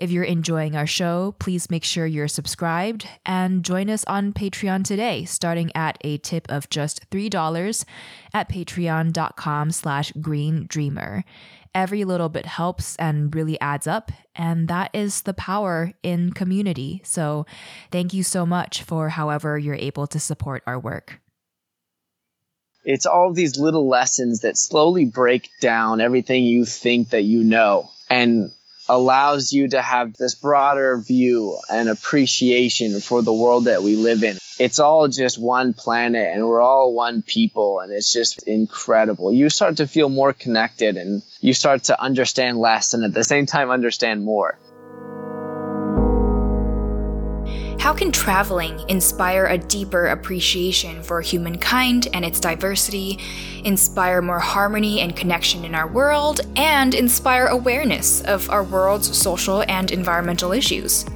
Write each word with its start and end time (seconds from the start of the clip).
If 0.00 0.10
you're 0.10 0.24
enjoying 0.24 0.76
our 0.76 0.86
show, 0.86 1.34
please 1.38 1.68
make 1.68 1.84
sure 1.84 2.06
you're 2.06 2.26
subscribed 2.26 3.06
and 3.26 3.62
join 3.62 3.90
us 3.90 4.02
on 4.06 4.32
Patreon 4.32 4.82
today, 4.82 5.26
starting 5.26 5.70
at 5.74 5.98
a 6.00 6.16
tip 6.16 6.50
of 6.50 6.70
just 6.70 7.10
$3 7.10 7.84
at 8.32 8.48
patreon.com 8.48 9.70
slash 9.70 10.12
green 10.12 10.64
dreamer. 10.66 11.22
Every 11.74 12.04
little 12.04 12.30
bit 12.30 12.46
helps 12.46 12.96
and 12.96 13.34
really 13.34 13.60
adds 13.60 13.86
up, 13.86 14.10
and 14.34 14.68
that 14.68 14.88
is 14.94 15.20
the 15.20 15.34
power 15.34 15.92
in 16.02 16.32
community. 16.32 17.02
So 17.04 17.44
thank 17.90 18.14
you 18.14 18.22
so 18.22 18.46
much 18.46 18.82
for 18.82 19.10
however 19.10 19.58
you're 19.58 19.74
able 19.74 20.06
to 20.06 20.18
support 20.18 20.62
our 20.66 20.78
work. 20.78 21.20
It's 22.84 23.04
all 23.04 23.34
these 23.34 23.58
little 23.58 23.86
lessons 23.86 24.40
that 24.40 24.56
slowly 24.56 25.04
break 25.04 25.50
down 25.60 26.00
everything 26.00 26.44
you 26.44 26.64
think 26.64 27.10
that 27.10 27.24
you 27.24 27.44
know. 27.44 27.90
And 28.08 28.50
allows 28.90 29.52
you 29.52 29.68
to 29.68 29.80
have 29.80 30.16
this 30.16 30.34
broader 30.34 30.98
view 30.98 31.56
and 31.70 31.88
appreciation 31.88 33.00
for 33.00 33.22
the 33.22 33.32
world 33.32 33.66
that 33.66 33.84
we 33.84 33.94
live 33.94 34.24
in. 34.24 34.36
It's 34.58 34.80
all 34.80 35.06
just 35.06 35.38
one 35.38 35.72
planet 35.74 36.34
and 36.34 36.46
we're 36.46 36.60
all 36.60 36.92
one 36.92 37.22
people 37.22 37.80
and 37.80 37.92
it's 37.92 38.12
just 38.12 38.42
incredible. 38.42 39.32
You 39.32 39.48
start 39.48 39.76
to 39.76 39.86
feel 39.86 40.08
more 40.08 40.32
connected 40.32 40.96
and 40.96 41.22
you 41.40 41.54
start 41.54 41.84
to 41.84 42.02
understand 42.02 42.58
less 42.58 42.92
and 42.92 43.04
at 43.04 43.14
the 43.14 43.24
same 43.24 43.46
time 43.46 43.70
understand 43.70 44.24
more. 44.24 44.58
How 47.80 47.94
can 47.94 48.12
traveling 48.12 48.78
inspire 48.90 49.46
a 49.46 49.56
deeper 49.56 50.08
appreciation 50.08 51.02
for 51.02 51.22
humankind 51.22 52.08
and 52.12 52.26
its 52.26 52.38
diversity, 52.38 53.18
inspire 53.64 54.20
more 54.20 54.38
harmony 54.38 55.00
and 55.00 55.16
connection 55.16 55.64
in 55.64 55.74
our 55.74 55.88
world, 55.88 56.42
and 56.56 56.94
inspire 56.94 57.46
awareness 57.46 58.20
of 58.20 58.50
our 58.50 58.64
world's 58.64 59.16
social 59.16 59.64
and 59.66 59.90
environmental 59.90 60.52
issues? 60.52 61.06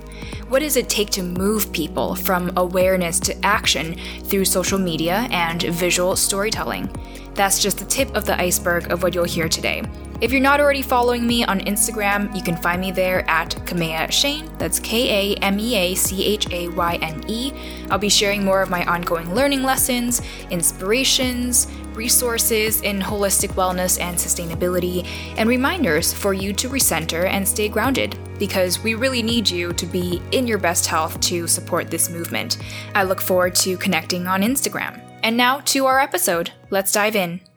What 0.54 0.62
does 0.62 0.76
it 0.76 0.88
take 0.88 1.10
to 1.10 1.22
move 1.24 1.72
people 1.72 2.14
from 2.14 2.52
awareness 2.56 3.18
to 3.18 3.44
action 3.44 3.96
through 4.22 4.44
social 4.44 4.78
media 4.78 5.26
and 5.32 5.60
visual 5.60 6.14
storytelling? 6.14 6.88
That's 7.34 7.60
just 7.60 7.78
the 7.78 7.84
tip 7.84 8.14
of 8.14 8.24
the 8.24 8.40
iceberg 8.40 8.92
of 8.92 9.02
what 9.02 9.16
you'll 9.16 9.24
hear 9.24 9.48
today. 9.48 9.82
If 10.20 10.30
you're 10.30 10.40
not 10.40 10.60
already 10.60 10.80
following 10.80 11.26
me 11.26 11.44
on 11.44 11.58
Instagram, 11.62 12.32
you 12.36 12.40
can 12.40 12.56
find 12.56 12.80
me 12.80 12.92
there 12.92 13.28
at 13.28 13.50
Kamea 13.66 14.06
Chayne. 14.12 14.48
That's 14.56 14.78
K 14.78 15.34
A 15.34 15.36
M 15.38 15.58
E 15.58 15.74
A 15.74 15.96
C 15.96 16.24
H 16.24 16.48
A 16.52 16.68
Y 16.68 16.98
N 17.02 17.24
E. 17.26 17.52
I'll 17.90 17.98
be 17.98 18.08
sharing 18.08 18.44
more 18.44 18.62
of 18.62 18.70
my 18.70 18.84
ongoing 18.84 19.34
learning 19.34 19.64
lessons, 19.64 20.22
inspirations, 20.52 21.66
resources 21.96 22.80
in 22.82 23.00
holistic 23.00 23.50
wellness 23.54 24.00
and 24.00 24.16
sustainability, 24.16 25.06
and 25.36 25.48
reminders 25.48 26.12
for 26.12 26.34
you 26.34 26.52
to 26.52 26.68
recenter 26.68 27.26
and 27.26 27.46
stay 27.46 27.68
grounded 27.68 28.18
because 28.38 28.82
we 28.82 28.94
really 28.94 29.22
need 29.22 29.48
you 29.48 29.72
to 29.74 29.86
be 29.86 30.20
in 30.32 30.46
your 30.46 30.58
best 30.58 30.86
health 30.86 31.20
to 31.20 31.46
support 31.46 31.90
this 31.90 32.10
movement. 32.10 32.58
I 32.94 33.04
look 33.04 33.20
forward 33.20 33.54
to 33.56 33.76
connecting 33.76 34.26
on 34.26 34.42
Instagram. 34.42 35.00
And 35.22 35.36
now 35.36 35.60
to 35.60 35.86
our 35.86 36.00
episode. 36.00 36.52
Let's 36.70 36.92
dive 36.92 37.16
in. 37.16 37.53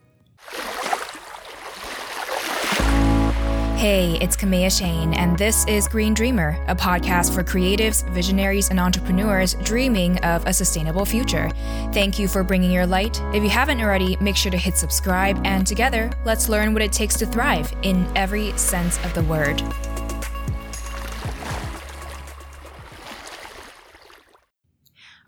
Hey, 3.78 4.18
it's 4.22 4.36
Kamea 4.36 4.76
Chayne, 4.76 5.14
and 5.14 5.38
this 5.38 5.64
is 5.68 5.88
Green 5.88 6.16
Dreamer, 6.16 6.60
a 6.68 6.76
podcast 6.76 7.32
for 7.32 7.44
creatives, 7.44 8.10
visionaries, 8.10 8.72
and 8.72 8.80
entrepreneurs 8.80 9.54
dreaming 9.64 10.18
of 10.26 10.44
a 10.48 10.52
sustainable 10.52 11.06
future. 11.06 11.52
Thank 11.94 12.18
you 12.18 12.28
for 12.28 12.44
bringing 12.44 12.72
your 12.72 12.88
light. 12.88 13.22
If 13.36 13.44
you 13.44 13.50
haven't 13.50 13.80
already, 13.80 14.18
make 14.20 14.36
sure 14.36 14.52
to 14.52 14.58
hit 14.58 14.78
subscribe, 14.78 15.40
and 15.46 15.68
together, 15.68 16.10
let's 16.26 16.50
learn 16.50 16.74
what 16.74 16.82
it 16.82 16.92
takes 16.92 17.18
to 17.18 17.28
thrive 17.28 17.72
in 17.84 18.08
every 18.18 18.52
sense 18.58 18.98
of 19.06 19.14
the 19.14 19.22
word. 19.22 19.62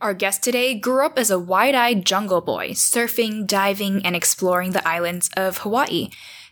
Our 0.02 0.16
guest 0.16 0.42
today 0.42 0.74
grew 0.74 1.06
up 1.06 1.20
as 1.20 1.30
a 1.30 1.38
wide 1.38 1.76
eyed 1.76 2.04
jungle 2.04 2.42
boy, 2.42 2.70
surfing, 2.70 3.46
diving, 3.46 4.04
and 4.04 4.16
exploring 4.16 4.72
the 4.72 4.88
islands 4.88 5.30
of 5.38 5.60
Hawaii. 5.60 6.08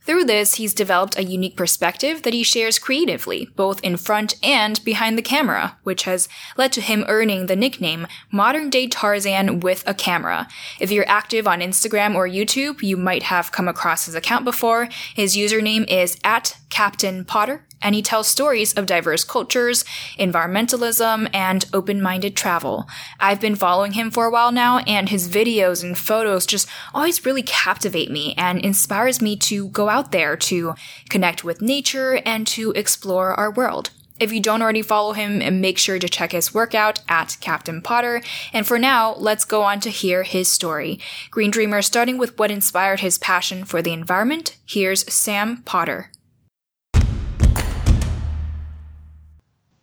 Through 0.07 0.23
this, 0.23 0.55
he's 0.55 0.73
developed 0.73 1.17
a 1.17 1.23
unique 1.25 1.57
perspective 1.57 2.23
that 2.23 2.33
he 2.33 2.41
shares 2.41 2.79
creatively, 2.79 3.49
both 3.57 3.83
in 3.83 3.97
front 3.97 4.35
and 4.41 4.81
behind 4.85 5.17
the 5.17 5.21
camera, 5.21 5.77
which 5.83 6.03
has 6.03 6.29
led 6.55 6.71
to 6.73 6.81
him 6.81 7.03
earning 7.09 7.47
the 7.47 7.57
nickname 7.57 8.07
Modern 8.31 8.69
Day 8.69 8.87
Tarzan 8.87 9.59
with 9.59 9.83
a 9.85 9.93
Camera. 9.93 10.47
If 10.79 10.91
you're 10.91 11.09
active 11.09 11.45
on 11.45 11.59
Instagram 11.59 12.15
or 12.15 12.25
YouTube, 12.25 12.81
you 12.81 12.95
might 12.95 13.23
have 13.23 13.51
come 13.51 13.67
across 13.67 14.05
his 14.05 14.15
account 14.15 14.45
before. 14.45 14.87
His 15.13 15.35
username 15.35 15.85
is 15.89 16.17
at 16.23 16.57
Captain 16.69 17.25
Potter 17.25 17.66
and 17.81 17.95
he 17.95 18.01
tells 18.01 18.27
stories 18.27 18.73
of 18.73 18.85
diverse 18.85 19.23
cultures, 19.23 19.83
environmentalism, 20.19 21.29
and 21.33 21.65
open 21.73 22.01
minded 22.01 22.35
travel. 22.35 22.87
I've 23.19 23.41
been 23.41 23.55
following 23.55 23.93
him 23.93 24.11
for 24.11 24.25
a 24.25 24.31
while 24.31 24.51
now, 24.51 24.79
and 24.79 25.09
his 25.09 25.27
videos 25.27 25.83
and 25.83 25.97
photos 25.97 26.45
just 26.45 26.67
always 26.93 27.25
really 27.25 27.43
captivate 27.43 28.11
me 28.11 28.33
and 28.37 28.59
inspires 28.59 29.21
me 29.21 29.35
to 29.37 29.67
go 29.69 29.89
out 29.89 30.11
there 30.11 30.35
to 30.37 30.75
connect 31.09 31.43
with 31.43 31.61
nature 31.61 32.21
and 32.25 32.47
to 32.47 32.71
explore 32.71 33.33
our 33.33 33.51
world. 33.51 33.91
If 34.19 34.33
you 34.33 34.39
don't 34.39 34.63
already 34.63 34.81
follow 34.81 35.13
him, 35.13 35.61
make 35.61 35.77
sure 35.77 35.99
to 35.99 36.09
check 36.09 36.31
his 36.31 36.53
workout 36.53 37.01
at 37.07 37.37
Captain 37.39 37.83
Potter. 37.83 38.23
And 38.51 38.65
for 38.65 38.79
now, 38.79 39.13
let's 39.13 39.45
go 39.45 39.61
on 39.61 39.79
to 39.81 39.91
hear 39.91 40.23
his 40.23 40.51
story. 40.51 40.99
Green 41.29 41.51
Dreamer 41.51 41.83
starting 41.83 42.17
with 42.17 42.37
what 42.39 42.49
inspired 42.49 43.01
his 43.01 43.19
passion 43.19 43.63
for 43.63 43.83
the 43.83 43.93
environment. 43.93 44.57
Here's 44.65 45.11
Sam 45.13 45.61
Potter. 45.65 46.09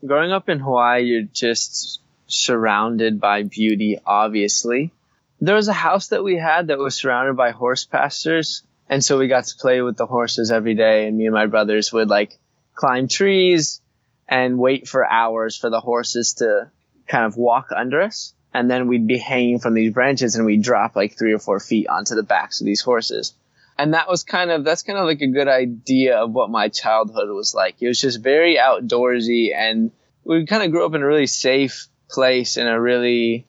Growing 0.07 0.33
up 0.33 0.49
in 0.49 0.61
Hawaii, 0.61 1.05
you're 1.05 1.23
just 1.23 2.01
surrounded 2.27 3.21
by 3.21 3.43
beauty, 3.43 3.99
obviously. 4.05 4.93
There 5.41 5.55
was 5.55 5.69
a 5.69 5.73
house 5.73 6.09
that 6.09 6.25
we 6.25 6.37
had 6.37 6.69
that 6.69 6.79
was 6.79 6.95
surrounded 6.95 7.37
by 7.37 7.51
horse 7.51 7.85
pastures. 7.85 8.63
And 8.89 9.05
so 9.05 9.19
we 9.19 9.29
got 9.29 9.45
to 9.45 9.57
play 9.57 9.81
with 9.83 9.97
the 9.97 10.07
horses 10.07 10.51
every 10.51 10.75
day. 10.75 11.07
And 11.07 11.17
me 11.17 11.27
and 11.27 11.35
my 11.35 11.47
brothers 11.47 11.93
would 11.93 12.09
like 12.09 12.39
climb 12.75 13.09
trees 13.09 13.81
and 14.29 14.59
wait 14.59 14.89
for 14.89 15.11
hours 15.11 15.57
for 15.57 15.71
the 15.71 15.81
horses 15.81 16.35
to 16.35 16.71
kind 17.07 17.25
of 17.25 17.37
walk 17.37 17.71
under 17.75 18.01
us. 18.01 18.35
And 18.53 18.71
then 18.71 18.87
we'd 18.87 19.07
be 19.07 19.19
hanging 19.19 19.59
from 19.59 19.75
these 19.75 19.93
branches 19.93 20.37
and 20.37 20.47
we'd 20.47 20.63
drop 20.63 20.97
like 20.97 21.19
three 21.19 21.33
or 21.33 21.39
four 21.39 21.61
feet 21.61 21.89
onto 21.89 22.15
the 22.15 22.23
backs 22.23 22.61
of 22.61 22.67
these 22.67 22.81
horses. 22.81 23.35
And 23.79 23.95
that 23.95 24.09
was 24.09 24.23
kind 24.23 24.51
of, 24.51 24.65
that's 24.65 24.83
kind 24.83 24.99
of 24.99 25.07
like 25.07 25.21
a 25.21 25.27
good 25.27 25.49
idea 25.49 26.19
of 26.19 26.33
what 26.33 26.51
my 26.51 26.69
childhood 26.69 27.29
was 27.31 27.55
like. 27.55 27.77
It 27.81 27.89
was 27.89 28.01
just 28.01 28.23
very 28.23 28.57
outdoorsy 28.57 29.55
and 29.55 29.91
we 30.25 30.47
kind 30.47 30.63
of 30.63 30.71
grew 30.71 30.87
up 30.87 30.95
in 30.95 31.03
a 31.03 31.07
really 31.07 31.27
safe 31.27 31.89
place 32.09 32.57
in 32.57 32.67
a 32.67 32.81
really 32.81 33.47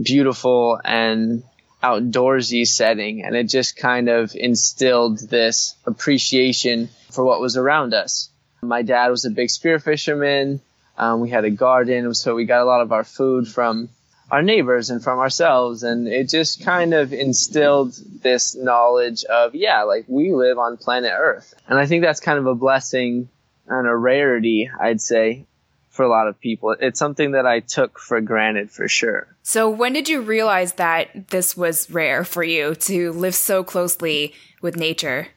beautiful 0.00 0.80
and 0.84 1.42
outdoorsy 1.82 2.66
setting. 2.66 3.24
And 3.24 3.34
it 3.34 3.44
just 3.44 3.76
kind 3.76 4.08
of 4.08 4.34
instilled 4.34 5.18
this 5.18 5.74
appreciation 5.84 6.88
for 7.10 7.24
what 7.24 7.40
was 7.40 7.56
around 7.56 7.94
us. 7.94 8.30
My 8.62 8.82
dad 8.82 9.08
was 9.08 9.24
a 9.24 9.30
big 9.30 9.50
spear 9.50 9.78
fisherman. 9.78 10.60
Um, 10.98 11.20
we 11.20 11.28
had 11.28 11.44
a 11.44 11.50
garden, 11.50 12.14
so 12.14 12.34
we 12.34 12.46
got 12.46 12.62
a 12.62 12.64
lot 12.64 12.80
of 12.80 12.92
our 12.92 13.04
food 13.04 13.46
from 13.46 13.90
our 14.30 14.42
neighbors 14.42 14.90
and 14.90 15.02
from 15.02 15.18
ourselves. 15.18 15.82
And 15.82 16.08
it 16.08 16.28
just 16.28 16.64
kind 16.64 16.94
of 16.94 17.12
instilled 17.12 17.94
this 18.22 18.54
knowledge 18.54 19.24
of, 19.24 19.54
yeah, 19.54 19.82
like 19.82 20.04
we 20.08 20.32
live 20.32 20.58
on 20.58 20.76
planet 20.76 21.12
Earth. 21.16 21.54
And 21.68 21.78
I 21.78 21.86
think 21.86 22.02
that's 22.02 22.20
kind 22.20 22.38
of 22.38 22.46
a 22.46 22.54
blessing 22.54 23.28
and 23.68 23.86
a 23.86 23.94
rarity, 23.94 24.70
I'd 24.80 25.00
say, 25.00 25.46
for 25.90 26.04
a 26.04 26.08
lot 26.08 26.28
of 26.28 26.40
people. 26.40 26.76
It's 26.78 26.98
something 26.98 27.32
that 27.32 27.46
I 27.46 27.60
took 27.60 27.98
for 27.98 28.20
granted 28.20 28.70
for 28.70 28.88
sure. 28.88 29.26
So, 29.42 29.68
when 29.70 29.92
did 29.92 30.08
you 30.08 30.20
realize 30.20 30.74
that 30.74 31.30
this 31.30 31.56
was 31.56 31.90
rare 31.90 32.24
for 32.24 32.44
you 32.44 32.74
to 32.74 33.12
live 33.12 33.34
so 33.34 33.64
closely 33.64 34.34
with 34.60 34.76
nature? 34.76 35.28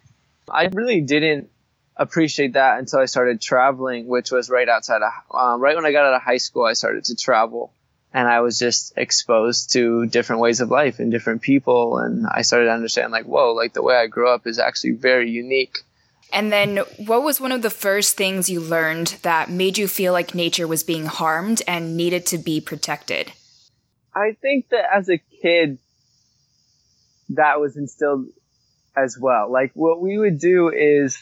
I 0.51 0.65
really 0.65 1.01
didn't 1.01 1.49
appreciate 1.95 2.53
that 2.53 2.79
until 2.79 2.99
I 2.99 3.05
started 3.05 3.41
traveling, 3.41 4.07
which 4.07 4.31
was 4.31 4.49
right 4.49 4.67
outside 4.67 5.01
of, 5.01 5.11
um, 5.35 5.61
right 5.61 5.75
when 5.75 5.85
I 5.85 5.91
got 5.91 6.05
out 6.05 6.13
of 6.13 6.21
high 6.21 6.37
school, 6.37 6.65
I 6.65 6.73
started 6.73 7.05
to 7.05 7.15
travel 7.15 7.71
and 8.13 8.27
I 8.27 8.41
was 8.41 8.57
just 8.57 8.93
exposed 8.97 9.73
to 9.73 10.07
different 10.07 10.41
ways 10.41 10.61
of 10.61 10.71
life 10.71 10.99
and 10.99 11.11
different 11.11 11.41
people. 11.41 11.97
And 11.97 12.25
I 12.27 12.41
started 12.41 12.65
to 12.65 12.73
understand 12.73 13.11
like, 13.11 13.25
whoa, 13.25 13.53
like 13.53 13.73
the 13.73 13.83
way 13.83 13.95
I 13.95 14.07
grew 14.07 14.29
up 14.29 14.47
is 14.47 14.59
actually 14.59 14.93
very 14.93 15.29
unique. 15.29 15.79
And 16.31 16.51
then, 16.51 16.77
what 16.97 17.23
was 17.23 17.41
one 17.41 17.51
of 17.51 17.63
the 17.63 17.71
first 17.71 18.15
things 18.15 18.49
you 18.49 18.59
learned 18.59 19.17
that 19.23 19.49
made 19.49 19.79
you 19.79 19.87
feel 19.87 20.13
like 20.13 20.35
nature 20.35 20.67
was 20.67 20.83
being 20.83 21.07
harmed 21.07 21.63
and 21.67 21.97
needed 21.97 22.27
to 22.27 22.37
be 22.37 22.61
protected? 22.61 23.31
I 24.15 24.37
think 24.39 24.69
that 24.69 24.85
as 24.93 25.09
a 25.09 25.17
kid, 25.41 25.79
that 27.29 27.59
was 27.59 27.77
instilled 27.77 28.27
as 28.95 29.17
well. 29.19 29.51
Like 29.51 29.71
what 29.73 30.01
we 30.01 30.17
would 30.17 30.39
do 30.39 30.69
is 30.69 31.17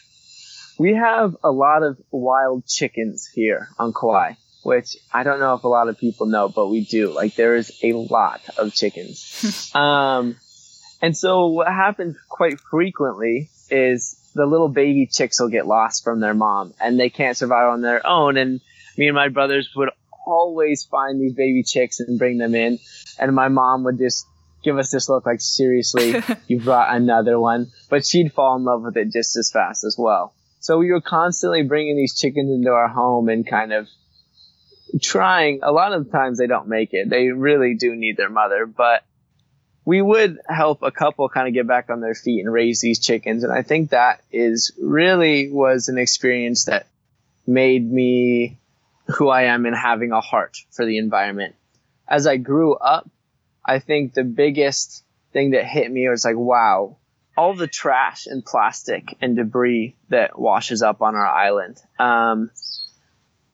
we 0.78 0.96
have 0.96 1.36
a 1.44 1.52
lot 1.52 1.84
of 1.84 1.98
wild 2.12 2.66
chickens 2.66 3.28
here 3.28 3.70
on 3.80 3.94
Kauai, 3.94 4.34
which 4.64 4.98
I 5.14 5.24
don't 5.24 5.40
know 5.40 5.54
if 5.54 5.64
a 5.64 5.68
lot 5.68 5.90
of 5.90 5.98
people 5.98 6.28
know, 6.28 6.50
but 6.50 6.68
we 6.68 6.86
do. 6.86 7.12
Like 7.12 7.36
there 7.36 7.56
is 7.56 7.72
a 7.84 7.94
lot 7.94 8.42
of 8.58 8.74
chickens. 8.74 9.72
um, 9.76 10.36
and 11.02 11.16
so 11.16 11.48
what 11.48 11.68
happens 11.68 12.18
quite 12.28 12.60
frequently 12.60 13.50
is 13.70 14.18
the 14.34 14.46
little 14.46 14.70
baby 14.70 15.08
chicks 15.08 15.40
will 15.40 15.50
get 15.50 15.68
lost 15.68 16.04
from 16.04 16.20
their 16.20 16.34
mom 16.34 16.74
and 16.80 17.00
they 17.00 17.10
can't 17.10 17.38
survive 17.38 17.70
on 17.70 17.82
their 17.82 18.06
own. 18.06 18.38
And 18.38 18.62
me 18.98 19.08
and 19.08 19.16
my 19.16 19.30
brothers 19.30 19.70
would 19.76 19.90
always 20.26 20.86
find 20.86 21.20
these 21.22 21.34
baby 21.34 21.64
chicks 21.64 22.00
and 22.00 22.20
bring 22.20 22.38
them 22.38 22.56
in. 22.56 22.80
And 23.20 23.34
my 23.36 23.48
mom 23.48 23.84
would 23.84 23.98
just 23.98 24.26
give 24.64 24.78
us 24.78 24.92
this 24.92 25.10
look 25.10 25.26
like, 25.26 25.42
seriously, 25.42 26.16
you 26.48 26.60
brought 26.60 26.96
another 26.96 27.40
one. 27.40 27.72
But 27.90 28.06
she'd 28.06 28.34
fall 28.34 28.58
in 28.58 28.64
love 28.64 28.84
with 28.84 28.98
it 28.98 29.12
just 29.12 29.36
as 29.38 29.52
fast 29.52 29.84
as 29.84 29.96
well. 29.98 30.34
So 30.60 30.78
we 30.78 30.92
were 30.92 31.02
constantly 31.02 31.64
bringing 31.64 31.96
these 31.96 32.18
chickens 32.20 32.52
into 32.52 32.72
our 32.72 32.88
home 32.88 33.30
and 33.30 33.48
kind 33.48 33.72
of 33.72 33.88
trying. 35.02 35.60
A 35.64 35.72
lot 35.72 35.94
of 35.94 36.06
the 36.06 36.12
times 36.12 36.38
they 36.38 36.48
don't 36.48 36.68
make 36.68 36.94
it. 36.94 37.10
They 37.10 37.30
really 37.30 37.76
do 37.76 37.96
need 37.96 38.18
their 38.18 38.30
mother, 38.30 38.66
but 38.66 39.04
we 39.86 40.02
would 40.02 40.40
help 40.48 40.82
a 40.82 40.92
couple 40.92 41.30
kind 41.30 41.48
of 41.48 41.54
get 41.54 41.66
back 41.66 41.90
on 41.90 42.02
their 42.02 42.16
feet 42.16 42.42
and 42.42 42.52
raise 42.52 42.82
these 42.82 43.00
chickens. 43.00 43.44
And 43.44 43.54
I 43.54 43.62
think 43.62 43.92
that 43.92 44.22
is 44.32 44.74
really 44.82 45.50
was 45.50 45.88
an 45.88 45.98
experience 45.98 46.66
that 46.66 46.88
made 47.46 47.90
me 47.90 48.58
who 49.16 49.30
I 49.30 49.44
am 49.44 49.66
in 49.66 49.74
having 49.74 50.12
a 50.12 50.20
heart 50.20 50.58
for 50.72 50.86
the 50.86 50.98
environment. 50.98 51.56
As 52.08 52.28
I 52.28 52.38
grew 52.38 52.74
up, 52.76 53.10
I 53.64 53.80
think 53.80 54.14
the 54.14 54.24
biggest 54.24 55.04
thing 55.32 55.52
that 55.52 55.66
hit 55.66 55.90
me 55.90 56.10
was 56.10 56.26
like, 56.26 56.36
wow, 56.36 56.98
all 57.38 57.54
the 57.54 57.68
trash 57.68 58.26
and 58.26 58.46
plastic 58.46 59.16
and 59.22 59.36
debris 59.36 59.96
that 60.10 60.38
washes 60.38 60.82
up 60.82 61.02
on 61.02 61.16
our 61.16 61.28
island. 61.28 61.78
Um, 62.00 62.52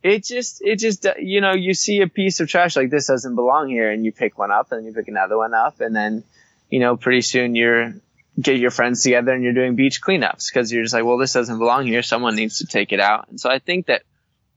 it 0.04 0.26
just, 0.26 0.62
it 0.62 0.78
just, 0.80 1.08
you 1.18 1.42
know, 1.42 1.54
you 1.54 1.74
see 1.74 2.02
a 2.02 2.08
piece 2.08 2.40
of 2.42 2.50
trash 2.50 2.76
like 2.76 2.90
this 2.90 3.08
doesn't 3.08 3.36
belong 3.36 3.70
here 3.70 3.90
and 3.90 4.06
you 4.06 4.12
pick 4.12 4.38
one 4.38 4.52
up 4.52 4.72
and 4.72 4.86
you 4.86 4.94
pick 4.94 5.08
another 5.08 5.38
one 5.38 5.54
up 5.54 5.80
and 5.80 5.96
then, 5.96 6.24
you 6.70 6.80
know, 6.80 6.98
pretty 6.98 7.22
soon 7.22 7.56
you're, 7.56 7.94
get 8.40 8.58
your 8.58 8.72
friends 8.72 9.04
together 9.04 9.32
and 9.32 9.44
you're 9.44 9.54
doing 9.54 9.76
beach 9.76 10.02
cleanups 10.02 10.52
because 10.52 10.72
you're 10.72 10.84
just 10.84 10.94
like, 10.94 11.06
well, 11.06 11.18
this 11.18 11.34
doesn't 11.34 11.58
belong 11.58 11.86
here. 11.86 12.02
Someone 12.02 12.36
needs 12.36 12.58
to 12.58 12.66
take 12.66 12.92
it 12.92 13.00
out. 13.00 13.30
And 13.30 13.40
so 13.40 13.50
I 13.50 13.60
think 13.60 13.86
that 13.86 14.04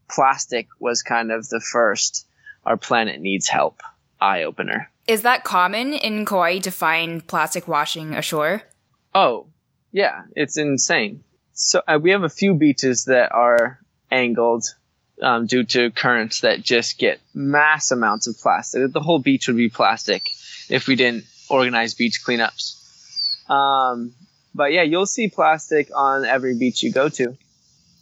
plastic 0.08 0.66
was 0.80 1.02
kind 1.02 1.30
of 1.30 1.48
the 1.48 1.60
first, 1.60 2.26
our 2.64 2.76
planet 2.76 3.20
needs 3.20 3.48
help 3.48 3.82
eye 4.20 4.44
opener. 4.44 4.90
Is 5.06 5.22
that 5.22 5.44
common 5.44 5.92
in 5.92 6.24
Kauai 6.24 6.58
to 6.60 6.70
find 6.70 7.24
plastic 7.26 7.68
washing 7.68 8.14
ashore? 8.14 8.62
Oh, 9.14 9.46
yeah, 9.92 10.22
it's 10.34 10.56
insane. 10.56 11.22
So 11.52 11.82
uh, 11.86 11.98
we 12.02 12.10
have 12.10 12.22
a 12.22 12.28
few 12.28 12.54
beaches 12.54 13.04
that 13.04 13.32
are 13.32 13.78
angled 14.10 14.64
um, 15.22 15.46
due 15.46 15.64
to 15.64 15.90
currents 15.90 16.40
that 16.40 16.62
just 16.62 16.98
get 16.98 17.20
mass 17.34 17.90
amounts 17.90 18.26
of 18.26 18.38
plastic. 18.38 18.92
The 18.92 19.00
whole 19.00 19.18
beach 19.18 19.48
would 19.48 19.56
be 19.56 19.68
plastic 19.68 20.30
if 20.68 20.86
we 20.86 20.96
didn't 20.96 21.24
organize 21.48 21.94
beach 21.94 22.22
cleanups. 22.24 23.50
Um, 23.50 24.14
but 24.54 24.72
yeah, 24.72 24.82
you'll 24.82 25.06
see 25.06 25.28
plastic 25.28 25.88
on 25.94 26.24
every 26.24 26.56
beach 26.56 26.82
you 26.82 26.92
go 26.92 27.08
to. 27.10 27.36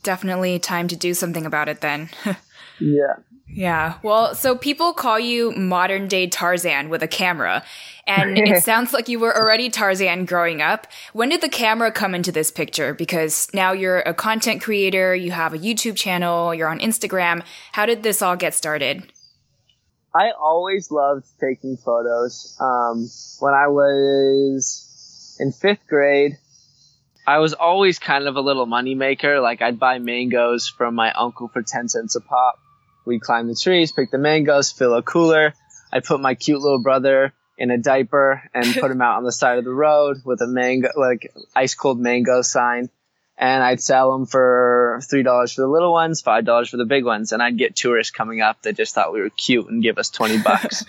Definitely 0.02 0.58
time 0.58 0.88
to 0.88 0.96
do 0.96 1.14
something 1.14 1.46
about 1.46 1.68
it 1.68 1.80
then. 1.80 2.10
yeah. 2.80 3.14
Yeah. 3.48 3.98
Well, 4.02 4.34
so 4.34 4.56
people 4.56 4.92
call 4.92 5.20
you 5.20 5.52
modern 5.52 6.08
day 6.08 6.26
Tarzan 6.26 6.88
with 6.88 7.02
a 7.02 7.08
camera. 7.08 7.62
And 8.06 8.38
it 8.48 8.62
sounds 8.62 8.92
like 8.92 9.08
you 9.08 9.18
were 9.18 9.36
already 9.36 9.70
Tarzan 9.70 10.24
growing 10.24 10.60
up. 10.60 10.86
When 11.12 11.28
did 11.28 11.40
the 11.40 11.48
camera 11.48 11.90
come 11.90 12.14
into 12.14 12.32
this 12.32 12.50
picture? 12.50 12.94
Because 12.94 13.48
now 13.54 13.72
you're 13.72 14.00
a 14.00 14.14
content 14.14 14.62
creator, 14.62 15.14
you 15.14 15.32
have 15.32 15.54
a 15.54 15.58
YouTube 15.58 15.96
channel, 15.96 16.54
you're 16.54 16.68
on 16.68 16.80
Instagram. 16.80 17.42
How 17.72 17.86
did 17.86 18.02
this 18.02 18.22
all 18.22 18.36
get 18.36 18.54
started? 18.54 19.10
I 20.14 20.30
always 20.30 20.90
loved 20.90 21.26
taking 21.40 21.76
photos. 21.76 22.56
Um, 22.60 23.08
when 23.40 23.52
I 23.52 23.66
was 23.66 25.36
in 25.40 25.50
fifth 25.50 25.86
grade, 25.88 26.38
I 27.26 27.38
was 27.38 27.54
always 27.54 27.98
kind 27.98 28.28
of 28.28 28.36
a 28.36 28.40
little 28.40 28.66
money 28.66 28.94
maker. 28.94 29.40
Like 29.40 29.62
I'd 29.62 29.80
buy 29.80 29.98
mangoes 29.98 30.68
from 30.68 30.94
my 30.94 31.10
uncle 31.12 31.48
for 31.48 31.62
10 31.62 31.88
cents 31.88 32.14
a 32.14 32.20
pop. 32.20 32.60
We'd 33.06 33.22
climb 33.22 33.48
the 33.48 33.56
trees, 33.56 33.92
pick 33.92 34.10
the 34.10 34.18
mangoes, 34.18 34.70
fill 34.70 34.94
a 34.94 35.02
cooler. 35.02 35.54
I'd 35.92 36.04
put 36.04 36.20
my 36.20 36.34
cute 36.34 36.60
little 36.60 36.82
brother 36.82 37.32
in 37.56 37.70
a 37.70 37.78
diaper 37.78 38.42
and 38.52 38.74
put 38.80 38.90
him 38.90 39.00
out 39.00 39.16
on 39.16 39.24
the 39.24 39.32
side 39.32 39.58
of 39.58 39.64
the 39.64 39.72
road 39.72 40.22
with 40.24 40.40
a 40.40 40.46
mango, 40.46 40.88
like 40.96 41.32
ice 41.54 41.74
cold 41.74 41.98
mango 41.98 42.42
sign. 42.42 42.90
And 43.36 43.64
I'd 43.64 43.80
sell 43.80 44.12
them 44.12 44.26
for 44.26 45.00
$3 45.02 45.54
for 45.54 45.60
the 45.60 45.66
little 45.66 45.92
ones, 45.92 46.22
$5 46.22 46.70
for 46.70 46.76
the 46.76 46.84
big 46.84 47.04
ones. 47.04 47.32
And 47.32 47.42
I'd 47.42 47.58
get 47.58 47.74
tourists 47.74 48.12
coming 48.12 48.40
up 48.40 48.62
that 48.62 48.76
just 48.76 48.94
thought 48.94 49.12
we 49.12 49.20
were 49.20 49.30
cute 49.30 49.68
and 49.68 49.82
give 49.82 49.98
us 49.98 50.10
20 50.10 50.38
bucks. 50.38 50.84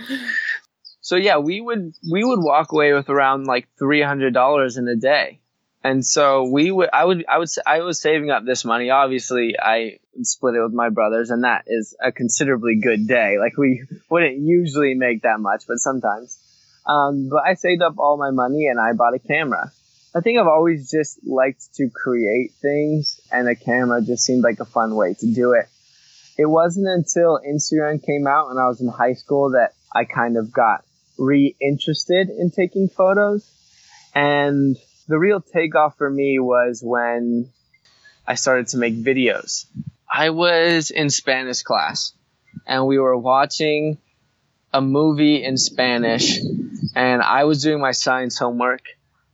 so 1.01 1.15
yeah, 1.15 1.39
we 1.39 1.59
would, 1.59 1.93
we 2.09 2.23
would 2.23 2.39
walk 2.39 2.71
away 2.71 2.93
with 2.93 3.09
around 3.09 3.45
like 3.45 3.67
$300 3.81 4.77
in 4.77 4.87
a 4.87 4.95
day. 4.95 5.39
And 5.85 6.03
so 6.03 6.49
we 6.49 6.71
would, 6.71 6.89
I 6.93 7.05
would, 7.05 7.25
I 7.29 7.37
would, 7.37 7.49
I 7.63 7.81
was 7.81 8.01
saving 8.01 8.31
up 8.31 8.43
this 8.43 8.65
money. 8.65 8.89
Obviously, 8.89 9.55
I 9.59 9.99
split 10.23 10.55
it 10.55 10.63
with 10.63 10.73
my 10.73 10.89
brothers, 10.89 11.29
and 11.29 11.43
that 11.43 11.65
is 11.67 11.95
a 12.03 12.11
considerably 12.11 12.79
good 12.81 13.07
day. 13.07 13.37
Like 13.39 13.55
we 13.55 13.83
wouldn't 14.09 14.39
usually 14.39 14.95
make 14.95 15.21
that 15.21 15.39
much, 15.39 15.65
but 15.67 15.77
sometimes. 15.77 16.39
Um, 16.85 17.29
but 17.29 17.43
I 17.45 17.55
saved 17.55 17.81
up 17.81 17.95
all 17.97 18.17
my 18.17 18.31
money 18.31 18.67
and 18.67 18.79
I 18.79 18.93
bought 18.93 19.15
a 19.15 19.19
camera. 19.19 19.71
I 20.15 20.21
think 20.21 20.39
I've 20.39 20.47
always 20.47 20.89
just 20.89 21.19
liked 21.25 21.75
to 21.75 21.89
create 21.89 22.53
things, 22.61 23.19
and 23.31 23.49
a 23.49 23.55
camera 23.55 24.01
just 24.01 24.23
seemed 24.23 24.43
like 24.43 24.61
a 24.61 24.65
fun 24.65 24.95
way 24.95 25.13
to 25.15 25.33
do 25.33 25.51
it. 25.51 25.67
It 26.37 26.45
wasn't 26.45 26.87
until 26.87 27.39
Instagram 27.45 28.05
came 28.05 28.27
out 28.27 28.49
and 28.49 28.59
I 28.59 28.67
was 28.67 28.79
in 28.79 28.87
high 28.87 29.13
school 29.13 29.51
that 29.51 29.73
I 29.93 30.05
kind 30.05 30.37
of 30.37 30.51
got 30.51 30.85
re-interested 31.17 32.29
in 32.29 32.51
taking 32.51 32.89
photos. 32.89 33.49
And 34.13 34.77
the 35.07 35.17
real 35.17 35.41
takeoff 35.41 35.97
for 35.97 36.09
me 36.09 36.39
was 36.39 36.81
when 36.83 37.49
I 38.27 38.35
started 38.35 38.67
to 38.69 38.77
make 38.77 38.95
videos. 38.95 39.65
I 40.11 40.29
was 40.29 40.91
in 40.91 41.09
Spanish 41.09 41.63
class 41.63 42.13
and 42.65 42.85
we 42.85 42.99
were 42.99 43.17
watching 43.17 43.97
a 44.75 44.81
movie 44.81 45.41
in 45.41 45.55
Spanish 45.55 46.39
and 46.95 47.21
I 47.21 47.45
was 47.45 47.63
doing 47.63 47.79
my 47.79 47.91
science 47.91 48.37
homework 48.37 48.81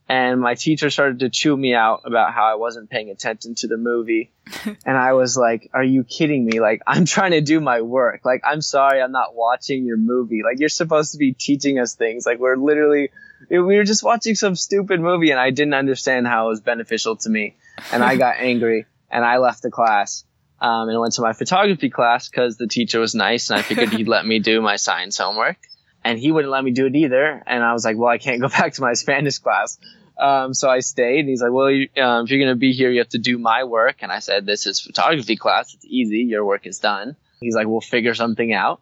and 0.08 0.40
my 0.40 0.54
teacher 0.54 0.92
started 0.92 1.20
to 1.20 1.30
chew 1.30 1.58
me 1.58 1.74
out 1.74 2.02
about 2.06 2.32
how 2.32 2.44
I 2.44 2.56
wasn't 2.56 2.92
paying 2.92 3.10
attention 3.10 3.56
to 3.56 3.68
the 3.68 3.78
movie. 3.78 4.32
and 4.86 4.98
I 4.98 5.14
was 5.14 5.36
like, 5.36 5.72
are 5.74 5.84
you 5.84 6.04
kidding 6.04 6.46
me? 6.46 6.60
Like, 6.60 6.84
I'm 6.86 7.06
trying 7.06 7.32
to 7.32 7.42
do 7.42 7.60
my 7.60 7.82
work. 7.82 8.22
Like, 8.24 8.42
I'm 8.44 8.62
sorry 8.62 9.02
I'm 9.02 9.12
not 9.12 9.34
watching 9.34 9.84
your 9.84 9.98
movie. 9.98 10.42
Like, 10.44 10.60
you're 10.60 10.70
supposed 10.70 11.14
to 11.14 11.18
be 11.18 11.34
teaching 11.34 11.80
us 11.80 11.96
things. 11.96 12.24
Like, 12.26 12.38
we're 12.38 12.58
literally 12.58 13.10
we 13.50 13.58
were 13.60 13.84
just 13.84 14.04
watching 14.04 14.36
some 14.36 14.56
stupid 14.56 15.00
movie 15.00 15.32
and 15.32 15.40
I 15.40 15.50
didn't 15.50 15.74
understand 15.74 16.28
how 16.28 16.46
it 16.46 16.50
was 16.50 16.62
beneficial 16.62 17.16
to 17.16 17.30
me. 17.30 17.56
And 17.92 18.04
I 18.04 18.16
got 18.16 18.36
angry 18.38 18.86
and 19.10 19.26
I 19.26 19.38
left 19.38 19.64
the 19.64 19.72
class. 19.72 20.24
Um, 20.62 20.90
and 20.90 20.96
I 20.96 21.00
went 21.00 21.14
to 21.14 21.24
my 21.24 21.34
photography 21.34 21.90
class 21.90 22.30
because 22.30 22.56
the 22.56 22.68
teacher 22.68 23.00
was 23.00 23.16
nice 23.16 23.50
and 23.50 23.60
I 23.60 23.64
figured 23.64 23.90
he'd 23.90 24.08
let 24.08 24.26
me 24.26 24.38
do 24.38 24.62
my 24.62 24.76
science 24.76 25.18
homework. 25.18 25.58
And 26.04 26.20
he 26.20 26.32
wouldn't 26.32 26.52
let 26.52 26.64
me 26.64 26.72
do 26.72 26.86
it 26.86 26.96
either. 26.96 27.44
And 27.46 27.64
I 27.64 27.74
was 27.74 27.84
like, 27.84 27.98
well, 27.98 28.10
I 28.10 28.20
can't 28.20 28.40
go 28.40 28.48
back 28.60 28.74
to 28.74 28.82
my 28.82 28.94
Spanish 28.94 29.40
class. 29.40 29.80
Um, 30.20 30.54
so 30.54 30.70
I 30.70 30.80
stayed 30.80 31.22
and 31.22 31.30
he's 31.30 31.42
like, 31.42 31.52
well, 31.52 31.72
you, 31.72 31.90
um, 31.98 32.26
if 32.26 32.32
you're 32.32 32.40
going 32.40 32.54
to 32.54 32.60
be 32.60 32.74
here, 32.74 32.92
you 32.92 33.00
have 33.00 33.10
to 33.10 33.18
do 33.18 33.40
my 33.40 33.64
work. 33.64 33.98
And 34.02 34.12
I 34.12 34.20
said, 34.20 34.46
this 34.46 34.68
is 34.68 34.80
photography 34.80 35.36
class. 35.36 35.74
It's 35.74 35.86
easy. 35.86 36.20
Your 36.20 36.46
work 36.46 36.68
is 36.68 36.78
done. 36.78 37.16
He's 37.40 37.56
like, 37.56 37.66
we'll 37.66 37.82
figure 37.82 38.14
something 38.14 38.54
out. 38.54 38.82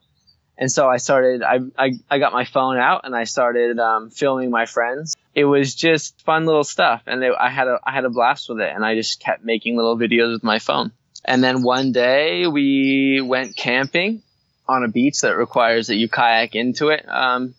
And 0.58 0.70
so 0.70 0.90
I 0.90 0.98
started, 0.98 1.42
I, 1.42 1.60
I, 1.78 1.92
I 2.12 2.20
got 2.20 2.34
my 2.34 2.44
phone 2.44 2.78
out 2.78 3.02
and 3.06 3.16
I 3.16 3.24
started 3.24 3.80
um, 3.80 4.10
filming 4.10 4.52
my 4.52 4.66
friends. 4.66 5.16
It 5.34 5.46
was 5.46 5.74
just 5.74 6.22
fun 6.26 6.46
little 6.46 6.66
stuff. 6.66 7.04
And 7.06 7.22
they, 7.22 7.30
I 7.30 7.50
had 7.50 7.70
a, 7.70 7.80
I 7.82 7.94
had 7.94 8.04
a 8.04 8.10
blast 8.10 8.50
with 8.50 8.60
it. 8.60 8.70
And 8.76 8.84
I 8.84 8.96
just 8.96 9.22
kept 9.22 9.46
making 9.46 9.78
little 9.78 9.98
videos 9.98 10.34
with 10.34 10.44
my 10.44 10.60
phone. 10.60 10.92
And 11.26 11.44
then 11.44 11.64
one 11.64 11.92
day 11.92 12.48
we 12.48 13.22
went 13.22 13.56
camping 13.56 14.22
on 14.68 14.84
a 14.84 14.88
beach 14.88 15.22
that 15.22 15.36
requires 15.36 15.88
that 15.88 15.96
you 15.96 16.08
kayak 16.08 16.56
into 16.56 16.90
it 16.90 17.06
um, 17.08 17.54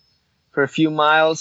for 0.53 0.63
a 0.63 0.69
few 0.69 0.91
miles. 0.91 1.41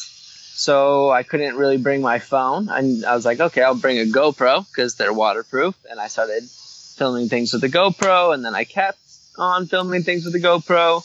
So 0.56 1.10
I 1.10 1.24
couldn't 1.24 1.56
really 1.56 1.78
bring 1.78 2.02
my 2.02 2.20
phone. 2.20 2.70
And 2.70 3.06
I 3.06 3.16
was 3.16 3.26
like, 3.26 3.40
okay, 3.40 3.62
I'll 3.62 3.76
bring 3.76 4.00
a 4.00 4.04
GoPro 4.04 4.68
because 4.70 4.96
they're 4.96 5.14
waterproof. 5.14 5.76
And 5.90 6.00
I 6.00 6.08
started 6.08 6.44
filming 6.44 7.30
things 7.30 7.54
with 7.54 7.62
the 7.62 7.70
GoPro. 7.70 8.34
And 8.34 8.44
then 8.44 8.56
I 8.56 8.66
kept 8.66 9.00
on 9.38 9.68
filming 9.68 10.04
things 10.04 10.26
with 10.26 10.34
the 10.34 10.42
GoPro 10.42 11.04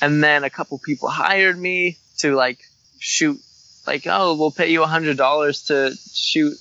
and 0.00 0.22
then 0.22 0.44
a 0.44 0.50
couple 0.50 0.78
people 0.78 1.08
hired 1.08 1.58
me 1.58 1.98
to 2.18 2.34
like 2.34 2.58
shoot 2.98 3.40
like 3.86 4.06
oh 4.06 4.34
we'll 4.34 4.50
pay 4.50 4.70
you 4.70 4.82
a 4.82 4.86
hundred 4.86 5.16
dollars 5.16 5.64
to 5.64 5.94
shoot 6.12 6.54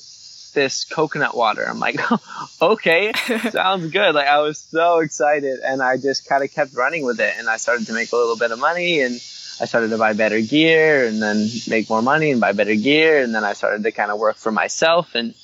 this 0.50 0.86
coconut 0.86 1.36
water 1.36 1.66
i'm 1.68 1.80
like 1.80 2.00
okay 2.62 3.12
sounds 3.50 3.90
good 3.92 4.16
like 4.16 4.28
i 4.28 4.40
was 4.40 4.58
so 4.58 5.00
excited 5.00 5.60
and 5.64 5.82
i 5.82 5.98
just 5.98 6.28
kind 6.28 6.44
of 6.44 6.52
kept 6.52 6.74
running 6.74 7.06
with 7.06 7.20
it 7.20 7.34
and 7.38 7.50
i 7.50 7.58
started 7.58 7.88
to 7.88 7.94
make 7.94 8.12
a 8.12 8.16
little 8.16 8.38
bit 8.38 8.52
of 8.52 8.60
money 8.60 9.02
and 9.02 9.20
I 9.62 9.66
started 9.66 9.90
to 9.90 9.98
buy 9.98 10.14
better 10.14 10.40
gear 10.40 11.06
and 11.06 11.22
then 11.22 11.50
make 11.68 11.90
more 11.90 12.02
money 12.02 12.32
and 12.32 12.40
buy 12.40 12.54
better 12.54 12.76
gear. 12.76 13.22
And 13.22 13.36
then 13.36 13.44
I 13.44 13.54
started 13.54 13.84
to 13.84 13.92
kind 13.92 14.10
of 14.10 14.18
work 14.18 14.38
for 14.38 14.52
myself 14.52 15.16
and 15.16 15.36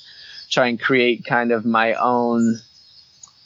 try 0.50 0.68
and 0.68 0.80
create 0.80 1.24
kind 1.26 1.52
of 1.52 1.66
my 1.66 1.94
own 1.94 2.58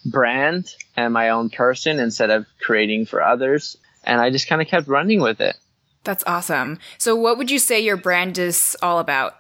brand 0.05 0.73
and 0.97 1.13
my 1.13 1.31
own 1.31 1.51
person 1.51 1.99
instead 1.99 2.31
of 2.31 2.47
creating 2.61 3.07
for 3.07 3.23
others. 3.23 3.77
And 4.05 4.21
I 4.21 4.31
just 4.31 4.49
kind 4.49 4.63
of 4.63 4.69
kept 4.69 4.87
running 4.87 5.21
with 5.21 5.41
it. 5.41 5.57
That's 6.05 6.25
awesome. 6.27 6.79
So, 6.99 7.15
what 7.15 7.37
would 7.37 7.51
you 7.51 7.59
say 7.59 7.81
your 7.81 7.97
brand 7.99 8.39
is 8.39 8.77
all 8.81 9.01
about? 9.01 9.40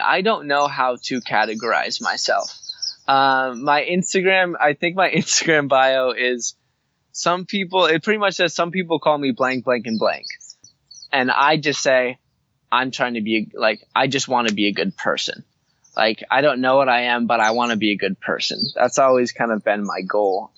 I 0.00 0.22
don't 0.22 0.46
know 0.46 0.66
how 0.66 0.96
to 1.04 1.20
categorize 1.20 2.00
myself. 2.00 2.56
Um, 3.06 3.64
my 3.64 3.82
Instagram, 3.82 4.54
I 4.60 4.74
think 4.74 4.96
my 4.96 5.10
Instagram 5.14 5.68
bio 5.68 6.10
is 6.10 6.54
some 7.12 7.46
people, 7.46 7.86
it 7.86 8.02
pretty 8.02 8.18
much 8.18 8.34
says 8.34 8.54
some 8.54 8.70
people 8.70 8.98
call 8.98 9.18
me 9.18 9.32
blank, 9.32 9.64
blank, 9.64 9.86
and 9.86 9.98
blank. 9.98 10.26
And 11.12 11.30
I 11.30 11.56
just 11.56 11.82
say, 11.82 12.18
I'm 12.70 12.90
trying 12.90 13.14
to 13.14 13.20
be 13.20 13.50
like, 13.52 13.84
I 13.94 14.06
just 14.06 14.28
want 14.28 14.48
to 14.48 14.54
be 14.54 14.68
a 14.68 14.72
good 14.72 14.96
person. 14.96 15.44
Like, 15.96 16.22
I 16.30 16.40
don't 16.40 16.60
know 16.60 16.76
what 16.76 16.88
I 16.88 17.02
am, 17.02 17.26
but 17.26 17.40
I 17.40 17.50
want 17.50 17.72
to 17.72 17.76
be 17.76 17.90
a 17.92 17.96
good 17.96 18.20
person. 18.20 18.64
That's 18.74 18.98
always 18.98 19.32
kind 19.32 19.50
of 19.50 19.64
been 19.64 19.84
my 19.84 20.02
goal. 20.02 20.52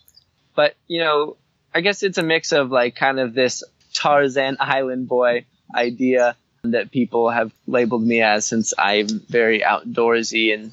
But, 0.54 0.74
you 0.86 1.00
know, 1.00 1.36
I 1.74 1.80
guess 1.80 2.02
it's 2.02 2.18
a 2.18 2.22
mix 2.22 2.52
of 2.52 2.70
like 2.70 2.96
kind 2.96 3.18
of 3.18 3.32
this 3.32 3.64
Tarzan 3.94 4.56
Island 4.60 5.08
boy 5.08 5.46
idea 5.74 6.36
that 6.64 6.92
people 6.92 7.28
have 7.28 7.52
labeled 7.66 8.04
me 8.04 8.22
as 8.22 8.46
since 8.46 8.72
I'm 8.78 9.08
very 9.28 9.60
outdoorsy 9.60 10.54
and 10.54 10.70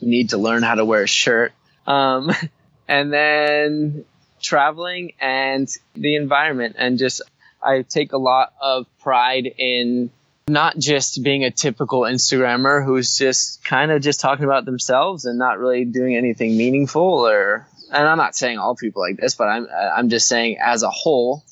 need 0.00 0.30
to 0.30 0.38
learn 0.38 0.64
how 0.64 0.74
to 0.74 0.84
wear 0.84 1.04
a 1.04 1.08
shirt. 1.08 1.52
Um, 1.86 2.32
and 2.88 3.12
then 3.12 4.04
traveling 4.42 5.12
and 5.20 5.68
the 5.94 6.16
environment 6.16 6.76
and 6.78 6.98
just 6.98 7.22
I 7.62 7.82
take 7.82 8.12
a 8.12 8.18
lot 8.18 8.54
of 8.60 8.86
pride 9.00 9.46
in 9.46 10.10
not 10.48 10.76
just 10.76 11.22
being 11.22 11.44
a 11.44 11.50
typical 11.52 12.00
Instagrammer 12.00 12.84
who's 12.84 13.16
just 13.16 13.62
kind 13.62 13.92
of 13.92 14.02
just 14.02 14.18
talking 14.18 14.46
about 14.46 14.64
themselves 14.64 15.26
and 15.26 15.38
not 15.38 15.60
really 15.60 15.84
doing 15.84 16.16
anything 16.16 16.56
meaningful 16.56 17.28
or 17.28 17.68
and 17.92 18.08
I'm 18.08 18.18
not 18.18 18.34
saying 18.34 18.58
all 18.58 18.74
people 18.74 19.02
like 19.02 19.16
this, 19.16 19.36
but 19.36 19.44
I'm 19.44 19.68
I'm 19.70 20.08
just 20.08 20.26
saying 20.26 20.58
as 20.60 20.82
a 20.82 20.90
whole, 20.90 21.44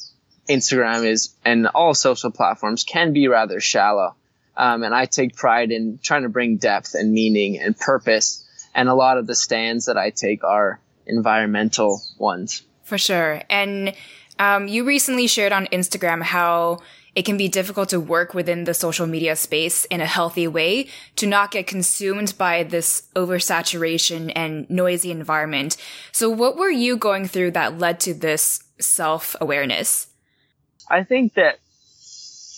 Instagram 0.49 1.07
is 1.07 1.35
and 1.45 1.67
all 1.67 1.95
social 1.95 2.31
platforms 2.31 2.85
can 2.85 3.13
be 3.13 3.29
rather 3.29 3.61
shallow. 3.61 4.15
Um, 4.57 4.83
and 4.83 4.95
I 4.95 5.07
take 5.07 5.37
pride 5.37 5.71
in 5.71 6.01
trying 6.03 6.23
to 6.23 6.29
bring 6.29 6.57
depth 6.57 6.95
and 6.95 7.13
meaning 7.13 7.59
and 7.59 7.79
purpose. 7.79 8.45
And 8.75 8.89
a 8.89 8.95
lot 8.95 9.19
of 9.19 9.27
the 9.27 9.37
stands 9.37 9.87
that 9.87 9.97
I 9.97 10.11
take 10.11 10.43
are 10.43 10.81
environmental 11.07 12.03
ones. 12.19 12.63
For 12.83 12.99
sure. 12.99 13.43
And 13.49 13.95
um, 14.39 14.67
you 14.69 14.85
recently 14.85 15.27
shared 15.27 15.53
on 15.53 15.67
Instagram 15.67 16.23
how 16.23 16.81
it 17.15 17.25
can 17.25 17.37
be 17.37 17.49
difficult 17.49 17.89
to 17.89 18.01
work 18.01 18.35
within 18.35 18.65
the 18.65 18.75
social 18.75 19.07
media 19.07 19.35
space 19.35 19.85
in 19.87 20.01
a 20.01 20.07
healthy 20.07 20.47
way 20.47 20.89
to 21.17 21.27
not 21.27 21.51
get 21.51 21.67
consumed 21.67 22.35
by 22.39 22.63
this 22.63 23.09
oversaturation 23.17 24.33
and 24.37 24.69
noisy 24.71 25.11
environment. 25.11 25.77
So, 26.13 26.31
what 26.31 26.57
were 26.57 26.71
you 26.71 26.97
going 26.97 27.27
through 27.27 27.53
that 27.53 27.79
led 27.79 27.99
to 28.01 28.15
this 28.15 28.63
self 28.79 29.35
awareness? 29.41 30.08
I 30.91 31.05
think 31.05 31.35
that 31.35 31.59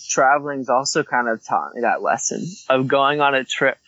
traveling's 0.08 0.68
also 0.68 1.02
kind 1.02 1.28
of 1.28 1.44
taught 1.44 1.74
me 1.74 1.82
that 1.82 2.02
lesson 2.02 2.44
of 2.68 2.88
going 2.88 3.20
on 3.20 3.34
a 3.34 3.44
trip 3.44 3.78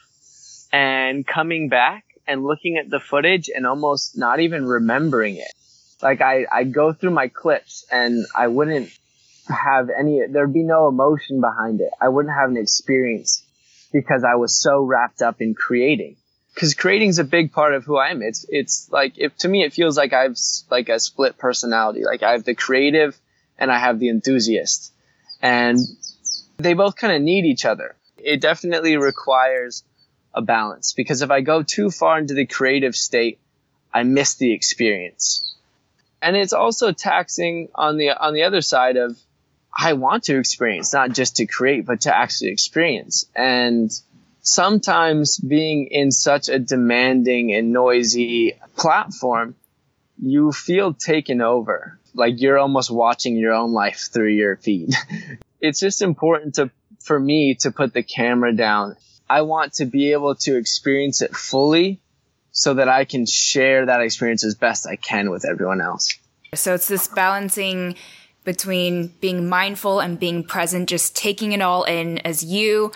and 0.73 1.27
coming 1.27 1.69
back 1.69 2.05
and 2.27 2.45
looking 2.45 2.77
at 2.77 2.89
the 2.89 3.01
footage 3.01 3.51
and 3.55 3.67
almost 3.67 4.17
not 4.17 4.41
even 4.41 4.65
remembering 4.65 5.37
it. 5.37 5.53
Like 6.01 6.21
I, 6.21 6.47
I 6.51 6.65
go 6.65 6.93
through 6.93 7.11
my 7.11 7.29
clips 7.29 7.85
and 7.91 8.25
I 8.35 8.49
wouldn't 8.49 8.91
have 9.49 9.91
any, 9.91 10.23
there'd 10.29 10.53
be 10.53 10.63
no 10.63 10.89
emotion 10.89 11.41
behind 11.41 11.81
it. 11.81 11.91
I 12.01 12.09
wouldn't 12.09 12.35
have 12.35 12.51
an 12.51 12.57
experience 12.57 13.45
because 13.93 14.25
I 14.25 14.37
was 14.37 14.61
so 14.61 14.83
wrapped 14.83 15.23
up 15.23 15.41
in 15.41 15.55
creating. 15.55 16.17
Cause 16.55 16.75
creating 16.75 17.09
is 17.09 17.19
a 17.19 17.25
big 17.25 17.53
part 17.53 17.75
of 17.75 17.85
who 17.85 17.97
I 17.97 18.11
am. 18.11 18.21
It's, 18.23 18.45
it's 18.49 18.89
like, 18.91 19.15
if 19.17 19.37
to 19.39 19.49
me, 19.49 19.63
it 19.63 19.73
feels 19.73 19.97
like 19.97 20.13
I've 20.13 20.37
like 20.71 20.89
a 20.89 21.01
split 21.01 21.39
personality. 21.39 22.05
Like 22.05 22.23
I 22.23 22.33
have 22.33 22.45
the 22.45 22.55
creative 22.55 23.19
and 23.59 23.71
I 23.71 23.79
have 23.79 23.99
the 23.99 24.09
enthusiast 24.09 24.93
and 25.43 25.79
they 26.59 26.75
both 26.75 26.97
kind 26.97 27.15
of 27.15 27.21
need 27.21 27.45
each 27.45 27.65
other. 27.65 27.97
It 28.17 28.41
definitely 28.41 28.97
requires 28.97 29.83
a 30.33 30.41
balance 30.41 30.93
because 30.93 31.23
if 31.23 31.31
I 31.31 31.41
go 31.41 31.63
too 31.63 31.91
far 31.91 32.19
into 32.19 32.35
the 32.35 32.47
creative 32.47 32.95
state, 32.95 33.39
I 33.93 34.05
miss 34.05 34.35
the 34.35 34.53
experience. 34.53 35.55
And 36.23 36.37
it's 36.37 36.53
also 36.53 36.93
taxing 36.93 37.69
on 37.75 37.97
the 37.97 38.11
on 38.11 38.33
the 38.33 38.45
other 38.45 38.63
side 38.63 38.97
of 38.97 39.19
I 39.77 39.95
want 39.95 40.25
to 40.25 40.39
experience, 40.39 40.93
not 40.93 41.13
just 41.13 41.37
to 41.37 41.47
create, 41.47 41.85
but 41.85 42.03
to 42.03 42.17
actually 42.17 42.51
experience. 42.51 43.27
And 43.35 43.91
sometimes 44.43 45.39
being 45.39 45.87
in 45.87 46.13
such 46.13 46.49
a 46.49 46.59
demanding 46.59 47.53
and 47.53 47.73
noisy 47.73 48.55
platform, 48.77 49.57
you 50.21 50.53
feel 50.53 50.93
taken 50.95 51.41
over. 51.41 51.99
Like 52.15 52.41
you're 52.41 52.59
almost 52.59 52.91
watching 52.91 53.37
your 53.37 53.53
own 53.53 53.73
life 53.73 54.09
through 54.13 54.31
your 54.31 54.57
feed. 54.57 54.95
it's 55.61 55.81
just 55.81 56.03
important 56.03 56.57
to, 56.57 56.71
for 57.01 57.19
me 57.19 57.55
to 57.61 57.71
put 57.71 57.95
the 57.95 58.03
camera 58.03 58.55
down. 58.55 58.97
I 59.29 59.43
want 59.43 59.75
to 59.75 59.87
be 59.87 60.13
able 60.13 60.35
to 60.37 60.57
experience 60.57 61.23
it 61.23 61.35
fully 61.35 62.01
so 62.51 62.75
that 62.75 62.89
I 62.89 63.05
can 63.07 63.25
share 63.25 63.87
that 63.87 64.01
experience 64.03 64.45
as 64.45 64.55
best 64.55 64.87
I 64.87 64.97
can 64.97 65.31
with 65.31 65.47
everyone 65.47 65.81
else. 65.81 66.19
So 66.55 66.75
it's 66.75 66.87
this 66.87 67.09
balancing 67.09 67.97
between 68.45 69.09
being 69.21 69.49
mindful 69.49 70.01
and 70.01 70.19
being 70.19 70.45
present, 70.45 70.89
just 70.89 71.17
taking 71.17 71.53
it 71.53 71.63
all 71.63 71.85
in 71.85 72.19
as 72.19 72.45
you 72.45 72.93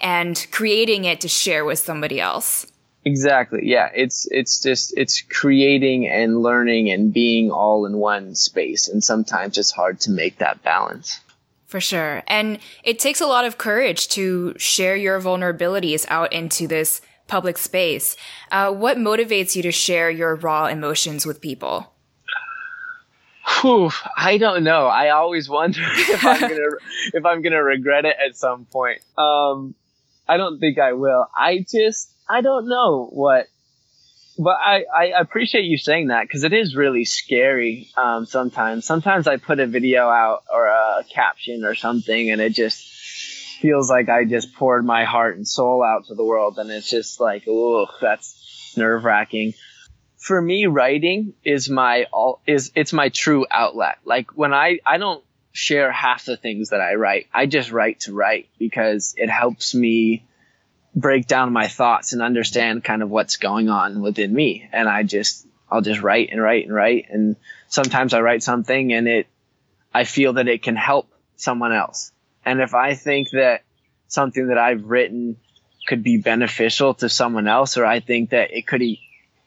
and 0.00 0.46
creating 0.52 1.04
it 1.04 1.20
to 1.22 1.28
share 1.28 1.64
with 1.64 1.78
somebody 1.78 2.20
else. 2.20 2.66
Exactly. 3.04 3.60
Yeah. 3.64 3.90
It's, 3.94 4.26
it's 4.30 4.60
just, 4.60 4.96
it's 4.96 5.20
creating 5.20 6.08
and 6.08 6.42
learning 6.42 6.90
and 6.90 7.12
being 7.12 7.50
all 7.50 7.86
in 7.86 7.98
one 7.98 8.34
space. 8.34 8.88
And 8.88 9.04
sometimes 9.04 9.58
it's 9.58 9.70
hard 9.70 10.00
to 10.00 10.10
make 10.10 10.38
that 10.38 10.62
balance. 10.62 11.20
For 11.66 11.80
sure. 11.80 12.22
And 12.26 12.58
it 12.82 12.98
takes 12.98 13.20
a 13.20 13.26
lot 13.26 13.44
of 13.44 13.58
courage 13.58 14.08
to 14.10 14.54
share 14.58 14.96
your 14.96 15.20
vulnerabilities 15.20 16.06
out 16.08 16.32
into 16.32 16.66
this 16.66 17.00
public 17.26 17.58
space. 17.58 18.16
Uh, 18.50 18.72
what 18.72 18.96
motivates 18.96 19.56
you 19.56 19.62
to 19.62 19.72
share 19.72 20.10
your 20.10 20.36
raw 20.36 20.66
emotions 20.66 21.26
with 21.26 21.40
people? 21.40 21.92
Whew, 23.60 23.90
I 24.16 24.38
don't 24.38 24.64
know. 24.64 24.86
I 24.86 25.10
always 25.10 25.48
wonder 25.48 25.80
if 25.84 26.24
I'm 26.24 26.40
gonna 26.40 26.68
if 27.12 27.26
I'm 27.26 27.42
gonna 27.42 27.62
regret 27.62 28.04
it 28.04 28.16
at 28.24 28.36
some 28.36 28.64
point. 28.66 29.00
Um, 29.18 29.74
I 30.26 30.38
don't 30.38 30.58
think 30.58 30.78
I 30.78 30.94
will. 30.94 31.28
I 31.36 31.66
just 31.70 32.13
I 32.28 32.40
don't 32.40 32.68
know 32.68 33.08
what. 33.10 33.46
But 34.36 34.56
I, 34.60 34.84
I 34.96 35.04
appreciate 35.20 35.64
you 35.64 35.78
saying 35.78 36.08
that 36.08 36.22
because 36.22 36.42
it 36.42 36.52
is 36.52 36.74
really 36.74 37.04
scary 37.04 37.90
um, 37.96 38.26
sometimes. 38.26 38.84
Sometimes 38.84 39.28
I 39.28 39.36
put 39.36 39.60
a 39.60 39.66
video 39.66 40.08
out 40.08 40.42
or 40.52 40.66
a 40.66 41.04
caption 41.08 41.64
or 41.64 41.76
something 41.76 42.30
and 42.30 42.40
it 42.40 42.52
just 42.52 42.82
feels 43.60 43.88
like 43.88 44.08
I 44.08 44.24
just 44.24 44.54
poured 44.54 44.84
my 44.84 45.04
heart 45.04 45.36
and 45.36 45.46
soul 45.46 45.84
out 45.84 46.06
to 46.06 46.16
the 46.16 46.24
world 46.24 46.58
and 46.58 46.68
it's 46.70 46.90
just 46.90 47.20
like, 47.20 47.44
oh, 47.46 47.86
that's 48.00 48.74
nerve 48.76 49.04
wracking 49.04 49.54
for 50.24 50.40
me, 50.40 50.64
writing 50.66 51.34
is 51.44 51.68
my 51.68 52.06
all 52.10 52.40
is 52.46 52.72
it's 52.74 52.94
my 52.94 53.10
true 53.10 53.44
outlet. 53.50 53.98
Like 54.06 54.30
when 54.34 54.54
I 54.54 54.78
I 54.86 54.96
don't 54.96 55.22
share 55.52 55.92
half 55.92 56.24
the 56.24 56.36
things 56.38 56.70
that 56.70 56.80
I 56.80 56.94
write. 56.94 57.26
I 57.32 57.44
just 57.44 57.70
write 57.70 58.00
to 58.00 58.14
write 58.14 58.48
because 58.58 59.14
it 59.18 59.28
helps 59.28 59.74
me 59.74 60.24
break 60.94 61.26
down 61.26 61.52
my 61.52 61.68
thoughts 61.68 62.12
and 62.12 62.22
understand 62.22 62.84
kind 62.84 63.02
of 63.02 63.10
what's 63.10 63.36
going 63.36 63.68
on 63.68 64.00
within 64.00 64.32
me. 64.32 64.68
And 64.72 64.88
I 64.88 65.02
just 65.02 65.46
I'll 65.70 65.80
just 65.80 66.02
write 66.02 66.30
and 66.30 66.40
write 66.40 66.64
and 66.64 66.74
write. 66.74 67.06
And 67.10 67.36
sometimes 67.68 68.14
I 68.14 68.20
write 68.20 68.42
something 68.42 68.92
and 68.92 69.08
it 69.08 69.26
I 69.92 70.04
feel 70.04 70.34
that 70.34 70.48
it 70.48 70.62
can 70.62 70.76
help 70.76 71.08
someone 71.36 71.72
else. 71.72 72.12
And 72.44 72.60
if 72.60 72.74
I 72.74 72.94
think 72.94 73.30
that 73.30 73.62
something 74.08 74.48
that 74.48 74.58
I've 74.58 74.84
written 74.84 75.36
could 75.86 76.02
be 76.02 76.18
beneficial 76.18 76.94
to 76.94 77.08
someone 77.08 77.46
else, 77.46 77.76
or 77.76 77.84
I 77.84 78.00
think 78.00 78.30
that 78.30 78.52
it 78.52 78.66
could 78.66 78.82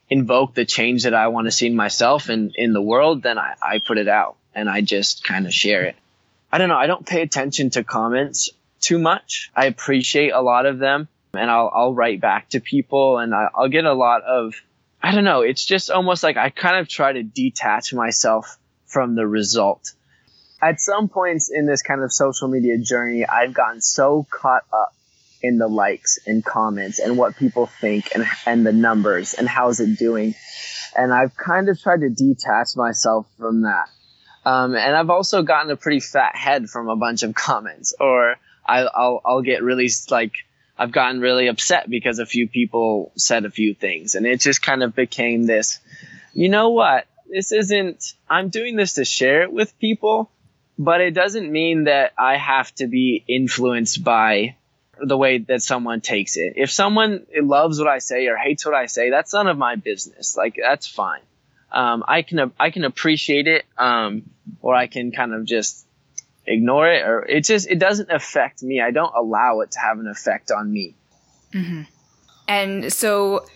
invoke 0.08 0.54
the 0.54 0.64
change 0.64 1.04
that 1.04 1.14
I 1.14 1.28
want 1.28 1.46
to 1.46 1.50
see 1.50 1.66
in 1.66 1.76
myself 1.76 2.28
and 2.28 2.52
in 2.54 2.72
the 2.72 2.82
world, 2.82 3.22
then 3.22 3.38
I, 3.38 3.54
I 3.60 3.78
put 3.78 3.98
it 3.98 4.08
out 4.08 4.36
and 4.54 4.68
I 4.68 4.80
just 4.80 5.24
kind 5.24 5.46
of 5.46 5.52
share 5.52 5.84
it. 5.84 5.96
I 6.50 6.58
don't 6.58 6.68
know. 6.68 6.76
I 6.76 6.86
don't 6.86 7.06
pay 7.06 7.22
attention 7.22 7.70
to 7.70 7.84
comments 7.84 8.50
too 8.80 8.98
much. 8.98 9.50
I 9.54 9.66
appreciate 9.66 10.30
a 10.30 10.40
lot 10.40 10.66
of 10.66 10.78
them 10.78 11.08
and 11.34 11.50
I'll, 11.50 11.70
I'll 11.74 11.94
write 11.94 12.20
back 12.20 12.50
to 12.50 12.60
people 12.60 13.18
and 13.18 13.34
I, 13.34 13.48
I'll 13.54 13.68
get 13.68 13.84
a 13.84 13.92
lot 13.92 14.22
of, 14.22 14.54
I 15.02 15.14
don't 15.14 15.24
know. 15.24 15.42
It's 15.42 15.64
just 15.64 15.90
almost 15.90 16.22
like 16.22 16.36
I 16.36 16.50
kind 16.50 16.76
of 16.76 16.88
try 16.88 17.12
to 17.12 17.22
detach 17.22 17.92
myself 17.92 18.58
from 18.86 19.14
the 19.14 19.26
result. 19.26 19.92
At 20.60 20.80
some 20.80 21.08
points 21.08 21.50
in 21.52 21.66
this 21.66 21.82
kind 21.82 22.02
of 22.02 22.12
social 22.12 22.48
media 22.48 22.78
journey, 22.78 23.24
I've 23.24 23.54
gotten 23.54 23.80
so 23.80 24.26
caught 24.28 24.64
up 24.72 24.94
in 25.40 25.58
the 25.58 25.68
likes 25.68 26.18
and 26.26 26.44
comments 26.44 26.98
and 26.98 27.16
what 27.16 27.36
people 27.36 27.66
think 27.66 28.10
and, 28.14 28.24
and 28.44 28.66
the 28.66 28.72
numbers 28.72 29.34
and 29.34 29.48
how's 29.48 29.78
it 29.78 29.98
doing. 29.98 30.34
And 30.96 31.12
I've 31.14 31.36
kind 31.36 31.68
of 31.68 31.80
tried 31.80 32.00
to 32.00 32.10
detach 32.10 32.74
myself 32.74 33.26
from 33.38 33.62
that. 33.62 33.88
Um, 34.44 34.74
and 34.74 34.96
I've 34.96 35.10
also 35.10 35.42
gotten 35.42 35.70
a 35.70 35.76
pretty 35.76 36.00
fat 36.00 36.34
head 36.34 36.68
from 36.68 36.88
a 36.88 36.96
bunch 36.96 37.22
of 37.22 37.34
comments, 37.36 37.94
or 38.00 38.36
I, 38.66 38.82
will 38.82 39.20
I'll 39.24 39.42
get 39.42 39.62
really 39.62 39.90
like 40.10 40.32
I've 40.78 40.92
gotten 40.92 41.20
really 41.20 41.48
upset 41.48 41.90
because 41.90 42.18
a 42.18 42.26
few 42.26 42.48
people 42.48 43.12
said 43.16 43.44
a 43.44 43.50
few 43.50 43.74
things, 43.74 44.14
and 44.14 44.26
it 44.26 44.40
just 44.40 44.62
kind 44.62 44.82
of 44.82 44.94
became 44.94 45.44
this. 45.44 45.80
You 46.32 46.48
know 46.48 46.70
what? 46.70 47.06
This 47.28 47.52
isn't. 47.52 48.14
I'm 48.30 48.48
doing 48.48 48.76
this 48.76 48.94
to 48.94 49.04
share 49.04 49.42
it 49.42 49.52
with 49.52 49.78
people, 49.78 50.30
but 50.78 51.00
it 51.00 51.12
doesn't 51.12 51.50
mean 51.50 51.84
that 51.84 52.12
I 52.16 52.36
have 52.36 52.72
to 52.76 52.86
be 52.86 53.24
influenced 53.26 54.04
by 54.04 54.56
the 55.00 55.16
way 55.16 55.38
that 55.38 55.62
someone 55.62 56.00
takes 56.00 56.36
it. 56.36 56.54
If 56.56 56.70
someone 56.70 57.26
loves 57.36 57.78
what 57.78 57.88
I 57.88 57.98
say 57.98 58.26
or 58.26 58.36
hates 58.36 58.64
what 58.64 58.74
I 58.74 58.86
say, 58.86 59.10
that's 59.10 59.32
none 59.32 59.48
of 59.48 59.58
my 59.58 59.76
business. 59.76 60.36
Like 60.36 60.56
that's 60.60 60.86
fine. 60.86 61.20
Um, 61.72 62.04
I 62.06 62.22
can 62.22 62.52
I 62.58 62.70
can 62.70 62.84
appreciate 62.84 63.48
it, 63.48 63.64
um, 63.76 64.30
or 64.62 64.74
I 64.74 64.86
can 64.86 65.10
kind 65.10 65.34
of 65.34 65.44
just 65.44 65.84
ignore 66.48 66.90
it, 66.90 67.02
or 67.02 67.24
it 67.26 67.44
just 67.44 67.68
it 67.68 67.78
doesn't 67.78 68.10
affect 68.10 68.62
me. 68.62 68.80
I 68.80 68.90
don't 68.90 69.14
allow 69.14 69.60
it 69.60 69.70
to 69.72 69.78
have 69.78 69.98
an 69.98 70.06
effect 70.06 70.50
on 70.50 70.72
me. 70.72 70.94
Mm-hmm. 71.52 71.82
And 72.48 72.92
so, 72.92 73.46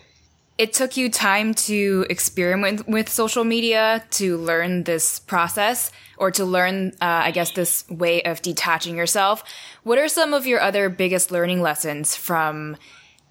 it 0.57 0.73
took 0.73 0.97
you 0.97 1.09
time 1.09 1.53
to 1.53 2.05
experiment 2.09 2.87
with 2.87 3.09
social 3.09 3.43
media 3.43 4.05
to 4.11 4.37
learn 4.37 4.83
this 4.83 5.19
process 5.19 5.91
or 6.17 6.29
to 6.31 6.45
learn, 6.45 6.89
uh, 7.01 7.25
I 7.25 7.31
guess, 7.31 7.51
this 7.51 7.89
way 7.89 8.21
of 8.23 8.41
detaching 8.41 8.95
yourself. 8.95 9.43
What 9.83 9.97
are 9.97 10.07
some 10.07 10.33
of 10.33 10.45
your 10.45 10.61
other 10.61 10.89
biggest 10.89 11.31
learning 11.31 11.61
lessons 11.61 12.15
from 12.15 12.77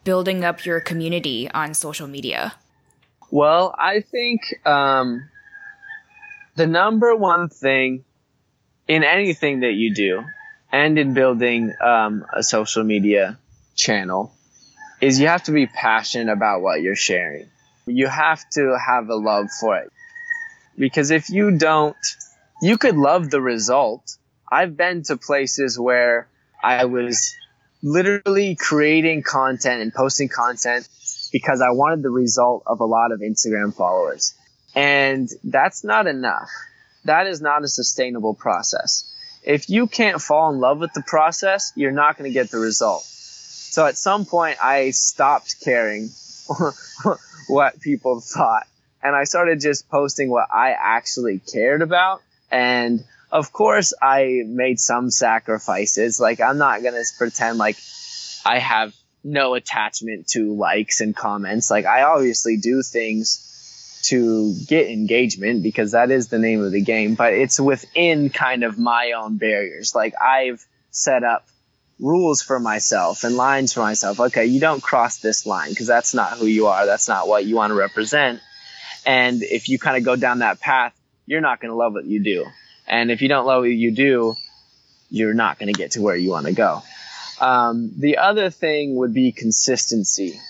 building 0.05 0.45
up 0.45 0.67
your 0.67 0.81
community 0.81 1.49
on 1.53 1.75
social 1.75 2.09
media? 2.09 2.55
Well, 3.31 3.75
I 3.79 4.01
think 4.01 4.41
um, 4.67 5.31
the 6.57 6.67
number 6.67 7.15
one 7.15 7.49
thing 7.49 8.05
in 8.93 9.05
anything 9.05 9.61
that 9.61 9.73
you 9.73 9.95
do 9.95 10.23
and 10.71 10.99
in 10.99 11.15
building 11.15 11.73
um, 11.81 12.27
a 12.31 12.43
social 12.43 12.85
media 12.85 13.39
channel 13.75 14.35
is 15.01 15.19
you 15.19 15.29
have 15.29 15.45
to 15.45 15.53
be 15.53 15.67
passionate 15.67 16.31
about 16.31 16.61
what 16.61 16.83
you're 16.83 16.95
sharing. 16.95 17.47
You 17.87 18.07
have 18.07 18.45
to 18.51 18.77
have 18.79 19.09
a 19.09 19.15
love 19.15 19.47
for 19.59 19.79
it. 19.79 19.91
Because 20.77 21.11
if 21.11 21.31
you 21.31 21.57
don't, 21.57 21.97
you 22.61 22.77
could 22.77 22.97
love 22.97 23.31
the 23.31 23.41
result. 23.41 24.19
I've 24.51 24.77
been 24.77 25.03
to 25.05 25.17
places 25.17 25.79
where 25.79 26.29
I 26.63 26.85
was 26.85 27.35
literally 27.83 28.57
creating 28.57 29.23
content 29.23 29.81
and 29.81 29.93
posting 29.93 30.29
content 30.29 30.87
because 31.33 31.63
I 31.63 31.71
wanted 31.71 32.03
the 32.03 32.11
result 32.11 32.65
of 32.67 32.81
a 32.81 32.85
lot 32.85 33.11
of 33.11 33.21
Instagram 33.21 33.75
followers. 33.75 34.35
And 34.75 35.31
that's 35.43 35.83
not 35.83 36.07
enough. 36.07 36.51
That 37.05 37.27
is 37.27 37.41
not 37.41 37.65
a 37.65 37.69
sustainable 37.69 38.35
process. 38.35 39.09
If 39.43 39.69
you 39.69 39.87
can't 39.87 40.21
fall 40.21 40.53
in 40.53 40.61
love 40.61 40.79
with 40.79 40.93
the 40.93 41.03
process, 41.03 41.73
you're 41.75 41.91
not 41.91 42.17
going 42.17 42.31
to 42.31 42.35
get 42.35 42.51
the 42.51 42.59
result. 42.59 43.03
So 43.03 43.87
at 43.87 43.97
some 43.97 44.25
point, 44.25 44.59
I 44.63 44.91
stopped 44.91 45.57
caring 45.65 46.11
what 47.49 47.81
people 47.81 48.21
thought 48.21 48.67
and 49.03 49.17
I 49.17 49.25
started 49.25 49.61
just 49.61 49.89
posting 49.89 50.31
what 50.31 50.49
I 50.53 50.75
actually 50.79 51.41
cared 51.41 51.83
about. 51.83 52.23
And 52.51 53.05
of 53.33 53.53
course, 53.53 53.95
I 54.01 54.43
made 54.47 54.79
some 54.79 55.11
sacrifices. 55.11 56.21
Like, 56.21 56.41
I'm 56.41 56.59
not 56.59 56.83
going 56.83 56.95
to 56.95 57.05
pretend 57.19 57.59
like 57.59 57.79
I 58.45 58.59
have 58.59 58.95
no 59.25 59.55
attachment 59.55 60.29
to 60.29 60.55
likes 60.55 61.01
and 61.01 61.15
comments. 61.15 61.71
Like 61.71 61.87
I 61.87 62.03
obviously 62.03 62.57
do 62.57 62.83
things 62.83 63.49
to 64.03 64.55
get 64.67 64.89
engagement 64.89 65.63
because 65.63 65.93
that 65.93 66.11
is 66.11 66.29
the 66.29 66.39
name 66.39 66.63
of 66.63 66.73
the 66.73 66.83
game, 66.83 67.15
but 67.15 67.33
it's 67.33 67.61
within 67.61 68.31
kind 68.31 68.65
of 68.65 68.79
my 68.79 69.13
own 69.13 69.37
barriers. 69.37 69.95
Like 69.95 70.15
I've 70.21 70.65
set 70.91 71.23
up 71.25 71.47
rules 71.99 72.43
for 72.43 72.59
myself 72.59 73.25
and 73.25 73.37
lines 73.37 73.73
for 73.73 73.81
myself. 73.81 74.19
Okay, 74.19 74.47
you 74.47 74.61
don't 74.61 74.83
cross 74.83 75.19
this 75.19 75.47
line 75.47 75.71
because 75.71 75.87
that's 75.87 76.15
not 76.15 76.39
who 76.39 76.47
you 76.47 76.67
are. 76.67 76.85
That's 76.85 77.09
not 77.09 77.29
what 77.29 77.45
you 77.45 77.57
want 77.57 77.71
to 77.71 77.75
represent. 77.75 78.41
And 79.07 79.43
if 79.43 79.69
you 79.69 79.79
kind 79.79 79.97
of 79.97 80.05
go 80.05 80.17
down 80.17 80.41
that 80.41 80.61
path, 80.61 80.95
you're 81.27 81.41
not 81.41 81.61
going 81.61 81.71
to 81.71 81.77
love 81.77 81.95
what 81.95 82.05
you 82.05 82.23
do. 82.23 82.47
And 82.87 83.11
if 83.11 83.23
you 83.23 83.29
don't 83.29 83.47
love 83.47 83.63
what 83.63 83.71
you 83.71 83.93
do, 83.93 84.35
you're 85.11 85.35
not 85.35 85.59
going 85.59 85.73
to 85.73 85.79
get 85.79 85.93
to 85.93 86.03
where 86.03 86.17
you 86.17 86.31
want 86.31 86.47
to 86.47 86.53
go. 86.53 86.83
Um, 87.41 87.93
the 87.97 88.19
other 88.19 88.51
thing 88.51 88.97
would 88.97 89.15
be 89.15 89.33
consistency 89.33 90.41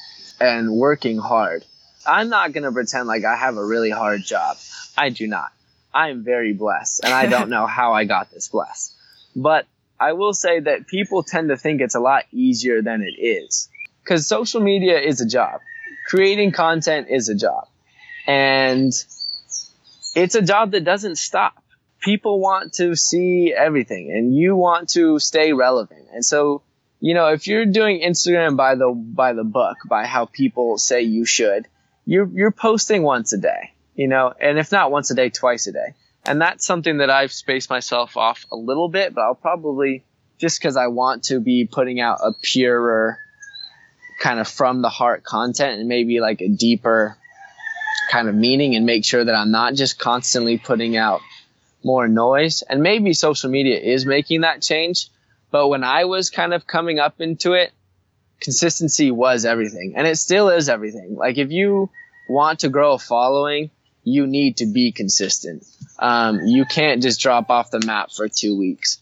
and 0.41 0.73
working 0.73 1.19
hard. 1.19 1.65
I'm 2.07 2.29
not 2.29 2.53
going 2.53 2.65
to 2.65 2.73
pretend 2.73 3.09
like 3.09 3.25
I 3.25 3.37
have 3.37 3.57
a 3.57 3.65
really 3.65 3.91
hard 3.91 4.23
job. 4.23 4.57
I 4.97 5.11
do 5.11 5.27
not. 5.27 5.53
I 5.95 6.09
am 6.09 6.25
very 6.25 6.53
blessed 6.53 7.05
and 7.05 7.13
I 7.13 7.27
don't 7.27 7.51
know 7.57 7.67
how 7.67 7.93
I 7.93 8.05
got 8.05 8.31
this 8.31 8.49
blessed. 8.49 8.95
But 9.37 9.67
I 10.01 10.13
will 10.13 10.35
say 10.35 10.61
that 10.61 10.87
people 10.87 11.23
tend 11.23 11.51
to 11.51 11.57
think 11.57 11.81
it's 11.81 11.95
a 11.95 12.01
lot 12.01 12.25
easier 12.33 12.83
than 12.83 13.03
it 13.03 13.21
is 13.21 13.69
because 14.03 14.27
social 14.27 14.61
media 14.61 14.99
is 14.99 15.21
a 15.21 15.27
job. 15.27 15.61
Creating 16.07 16.51
content 16.51 17.09
is 17.09 17.29
a 17.29 17.35
job 17.35 17.69
and 18.27 18.93
it's 20.15 20.35
a 20.35 20.43
job 20.43 20.73
that 20.73 20.85
doesn't 20.85 21.17
stop. 21.17 21.63
People 22.01 22.41
want 22.41 22.75
to 22.75 22.97
see 22.97 23.55
everything 23.57 24.11
and 24.11 24.35
you 24.35 24.57
want 24.57 24.89
to 24.91 25.21
stay 25.21 25.53
relevant. 25.53 26.09
And 26.13 26.25
so 26.25 26.63
you 27.03 27.15
know, 27.15 27.33
if 27.33 27.49
you're 27.49 27.67
doing 27.67 28.01
Instagram 28.01 28.57
by 28.57 28.77
the 28.77 28.89
by 28.91 29.33
the 29.33 29.43
book, 29.43 29.79
by 29.89 30.07
how 30.07 30.27
people 30.27 30.79
say 30.79 31.03
you 31.03 31.25
should, 31.25 31.67
you're 32.05 32.29
you're 32.33 32.51
posting 32.51 33.03
once 33.03 33.33
a 33.33 33.39
day, 33.39 33.73
you 33.95 34.09
know, 34.09 34.33
and 34.41 34.59
if 34.59 34.73
not 34.73 34.91
once 34.91 35.11
a 35.11 35.15
day, 35.15 35.31
twice 35.31 35.67
a 35.67 35.73
day. 35.73 35.95
And 36.25 36.41
that's 36.41 36.65
something 36.65 36.99
that 36.99 37.11
I've 37.11 37.33
spaced 37.33 37.69
myself 37.69 38.17
off 38.17 38.47
a 38.53 38.57
little 38.57 38.89
bit, 38.89 39.15
but 39.15 39.23
I'll 39.23 39.35
probably 39.35 40.05
just 40.39 40.61
because 40.61 40.77
I 40.77 40.89
want 40.89 41.25
to 41.25 41.41
be 41.41 41.69
putting 41.71 42.01
out 42.01 42.19
a 42.23 42.33
purer 42.43 43.19
kind 44.21 44.39
of 44.39 44.47
from 44.47 44.83
the 44.83 44.89
heart 44.89 45.25
content 45.25 45.81
and 45.81 45.89
maybe 45.89 46.21
like 46.21 46.41
a 46.41 46.49
deeper 46.49 47.17
kind 48.11 48.29
of 48.29 48.35
meaning 48.35 48.77
and 48.77 48.87
make 48.87 49.05
sure 49.05 49.25
that 49.25 49.35
I'm 49.35 49.51
not 49.51 49.75
just 49.75 49.99
constantly 49.99 50.59
putting 50.59 50.97
out 50.97 51.21
more 51.83 52.07
noise. 52.07 52.63
And 52.63 52.83
maybe 52.83 53.15
social 53.15 53.51
media 53.51 53.79
is 53.79 54.07
making 54.07 54.43
that 54.43 54.63
change, 54.63 55.09
but 55.51 55.69
when 55.69 55.83
I 55.83 56.05
was 56.05 56.31
kind 56.31 56.55
of 56.55 56.67
coming 56.67 56.99
up 56.99 57.21
into 57.21 57.53
it, 57.55 57.73
consistency 58.43 59.11
was 59.11 59.45
everything 59.45 59.95
and 59.97 60.07
it 60.07 60.17
still 60.17 60.49
is 60.49 60.69
everything. 60.69 61.17
Like 61.17 61.39
if 61.39 61.51
you 61.51 61.91
want 62.29 62.61
to 62.61 62.69
grow 62.69 62.95
a 62.95 62.99
following, 62.99 63.71
you 64.05 64.27
need 64.27 64.59
to 64.59 64.67
be 64.67 64.93
consistent. 64.93 65.65
Um, 65.99 66.41
you 66.45 66.65
can't 66.65 67.03
just 67.03 67.21
drop 67.21 67.51
off 67.51 67.71
the 67.71 67.81
map 67.81 68.11
for 68.11 68.29
two 68.29 68.59
weeks. 68.59 69.01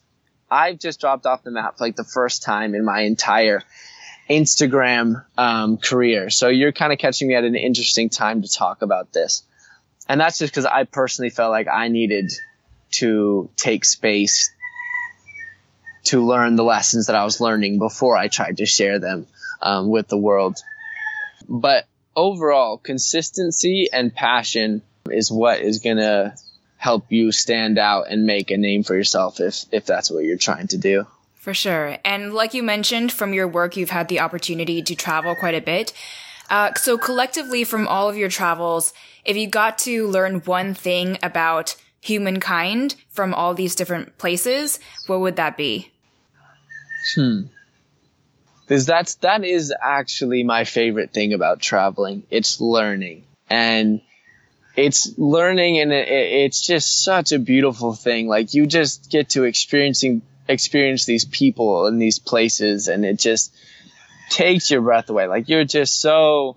I've 0.51 0.79
just 0.79 1.01
dropped 1.01 1.27
off 1.27 1.43
the 1.43 1.51
map 1.51 1.81
like 1.81 1.97
the 1.97 2.05
first 2.05 2.43
time 2.43 2.75
in 2.75 2.85
my 2.85 3.03
entire 3.03 3.63
Instagram 4.29 5.25
um, 5.39 5.79
career. 5.79 6.29
So 6.31 6.49
you're 6.49 6.73
kind 6.73 6.93
of 6.93 6.99
catching 6.99 7.29
me 7.29 7.35
at 7.35 7.45
an 7.45 7.55
interesting 7.57 8.11
time 8.11 8.43
to 8.43 8.49
talk 8.49 8.83
about 8.83 9.13
this. 9.13 9.43
And 10.09 10.21
that's 10.21 10.39
just 10.39 10.53
because 10.53 10.67
I 10.67 10.85
personally 10.85 11.31
felt 11.31 11.51
like 11.51 11.69
I 11.69 11.89
needed 11.89 12.33
to 12.93 13.51
take 13.57 13.85
space 13.85 14.51
to 16.05 16.25
learn 16.25 16.57
the 16.57 16.65
lessons 16.65 17.07
that 17.07 17.17
I 17.17 17.25
was 17.25 17.41
learning 17.41 17.79
before 17.79 18.17
I 18.17 18.29
tried 18.29 18.59
to 18.59 18.67
share 18.67 18.99
them 18.99 19.27
um, 19.63 19.89
with 19.89 20.09
the 20.09 20.17
world. 20.17 20.59
But 21.49 21.87
overall, 22.17 22.79
consistency 22.79 23.89
and 23.93 24.15
passion 24.15 24.83
is 25.11 25.31
what 25.31 25.61
is 25.61 25.81
going 25.81 25.99
to 25.99 26.35
help 26.77 27.13
you 27.13 27.31
stand 27.31 27.79
out 27.79 28.09
and 28.09 28.25
make 28.25 28.51
a 28.51 28.57
name 28.57 28.83
for 28.83 28.95
yourself 28.95 29.39
if 29.39 29.65
if 29.71 29.85
that's 29.85 30.11
what 30.11 30.25
you're 30.25 30.39
trying 30.39 30.67
to 30.69 30.79
do. 30.79 31.07
For 31.35 31.55
sure. 31.55 31.97
And 32.05 32.35
like 32.35 32.55
you 32.55 32.63
mentioned, 32.63 33.13
from 33.13 33.33
your 33.33 33.49
work, 33.49 33.77
you've 33.77 33.91
had 33.91 34.09
the 34.09 34.21
opportunity 34.21 34.83
to 34.83 34.95
travel 34.95 35.35
quite 35.35 35.55
a 35.55 35.61
bit. 35.61 35.93
Uh, 36.51 36.75
so 36.75 36.99
collectively, 36.99 37.65
from 37.65 37.89
all 37.89 38.09
of 38.09 38.17
your 38.17 38.29
travels, 38.29 38.93
if 39.25 39.37
you 39.37 39.47
got 39.47 39.79
to 39.79 40.07
learn 40.09 40.41
one 40.41 40.75
thing 40.75 41.17
about 41.23 41.77
humankind 42.01 42.95
from 43.11 43.35
all 43.35 43.55
these 43.55 43.75
different 43.75 44.17
places, 44.19 44.81
what 45.07 45.21
would 45.21 45.37
that 45.37 45.57
be? 45.57 45.91
Hmm. 47.15 47.43
Because 48.63 48.87
that's 48.87 49.17
that 49.17 49.45
is 49.45 49.75
actually 49.81 50.45
my 50.45 50.65
favorite 50.65 51.13
thing 51.13 51.33
about 51.33 51.61
traveling. 51.61 52.23
It's 52.31 52.61
learning, 52.61 53.25
and 53.49 54.01
it's 54.77 55.19
learning, 55.19 55.81
and 55.81 55.93
it, 55.93 56.09
it's 56.09 56.65
just 56.65 57.03
such 57.03 57.33
a 57.33 57.39
beautiful 57.41 57.95
thing. 57.95 58.29
Like 58.29 58.55
you 58.55 58.67
just 58.67 59.11
get 59.11 59.31
to 59.31 59.43
experiencing 59.45 60.23
experience 60.47 61.05
these 61.05 61.25
people 61.25 61.87
and 61.87 62.01
these 62.01 62.21
places, 62.21 62.87
and 62.87 63.05
it 63.05 63.19
just 63.19 63.53
takes 64.31 64.71
your 64.71 64.83
breath 64.83 65.11
away. 65.11 65.27
Like 65.27 65.49
you're 65.49 65.65
just 65.65 66.01
so 66.01 66.57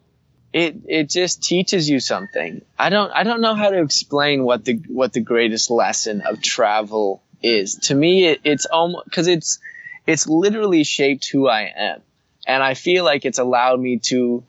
it 0.53 0.75
it 0.87 1.09
just 1.09 1.43
teaches 1.43 1.89
you 1.89 1.99
something. 1.99 2.63
I 2.77 2.89
don't 2.89 3.11
I 3.11 3.23
don't 3.23 3.41
know 3.41 3.55
how 3.55 3.69
to 3.69 3.81
explain 3.81 4.43
what 4.43 4.63
the 4.63 4.75
what 4.87 5.11
the 5.11 5.19
greatest 5.19 5.71
lesson 5.71 6.21
of 6.21 6.41
travel 6.41 7.23
is. 7.41 7.75
To 7.87 7.95
me, 7.95 8.27
it, 8.27 8.41
it's 8.43 8.67
almost 8.67 9.05
because 9.05 9.27
it's 9.27 9.59
it's 10.05 10.27
literally 10.27 10.83
shaped 10.83 11.27
who 11.27 11.47
I 11.47 11.71
am. 11.75 12.01
And 12.45 12.61
I 12.61 12.75
feel 12.75 13.03
like 13.03 13.25
it's 13.25 13.39
allowed 13.39 13.79
me 13.79 13.99
to 14.09 14.43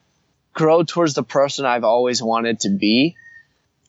grow 0.52 0.82
towards 0.82 1.14
the 1.14 1.22
person 1.22 1.64
I've 1.64 1.84
always 1.84 2.22
wanted 2.22 2.60
to 2.60 2.70
be. 2.70 3.16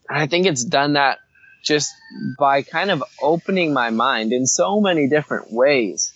And 0.07 0.17
I 0.17 0.27
think 0.27 0.45
it's 0.45 0.63
done 0.63 0.93
that 0.93 1.19
just 1.63 1.91
by 2.37 2.61
kind 2.61 2.91
of 2.91 3.03
opening 3.21 3.73
my 3.73 3.89
mind 3.89 4.31
in 4.31 4.45
so 4.45 4.79
many 4.79 5.09
different 5.09 5.51
ways 5.51 6.13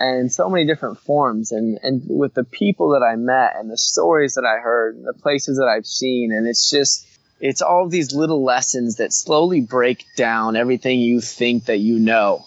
and 0.00 0.32
so 0.32 0.48
many 0.48 0.66
different 0.66 0.98
forms 0.98 1.52
and, 1.52 1.78
and 1.82 2.02
with 2.08 2.32
the 2.32 2.42
people 2.42 2.90
that 2.90 3.04
I 3.04 3.16
met 3.16 3.56
and 3.56 3.70
the 3.70 3.76
stories 3.76 4.34
that 4.34 4.46
I 4.46 4.58
heard 4.60 4.96
and 4.96 5.06
the 5.06 5.12
places 5.12 5.58
that 5.58 5.66
I've 5.66 5.86
seen. 5.86 6.32
And 6.32 6.48
it's 6.48 6.70
just, 6.70 7.06
it's 7.38 7.60
all 7.60 7.86
these 7.86 8.14
little 8.14 8.42
lessons 8.42 8.96
that 8.96 9.12
slowly 9.12 9.60
break 9.60 10.04
down 10.16 10.56
everything 10.56 11.00
you 11.00 11.20
think 11.20 11.66
that 11.66 11.78
you 11.78 11.98
know 11.98 12.46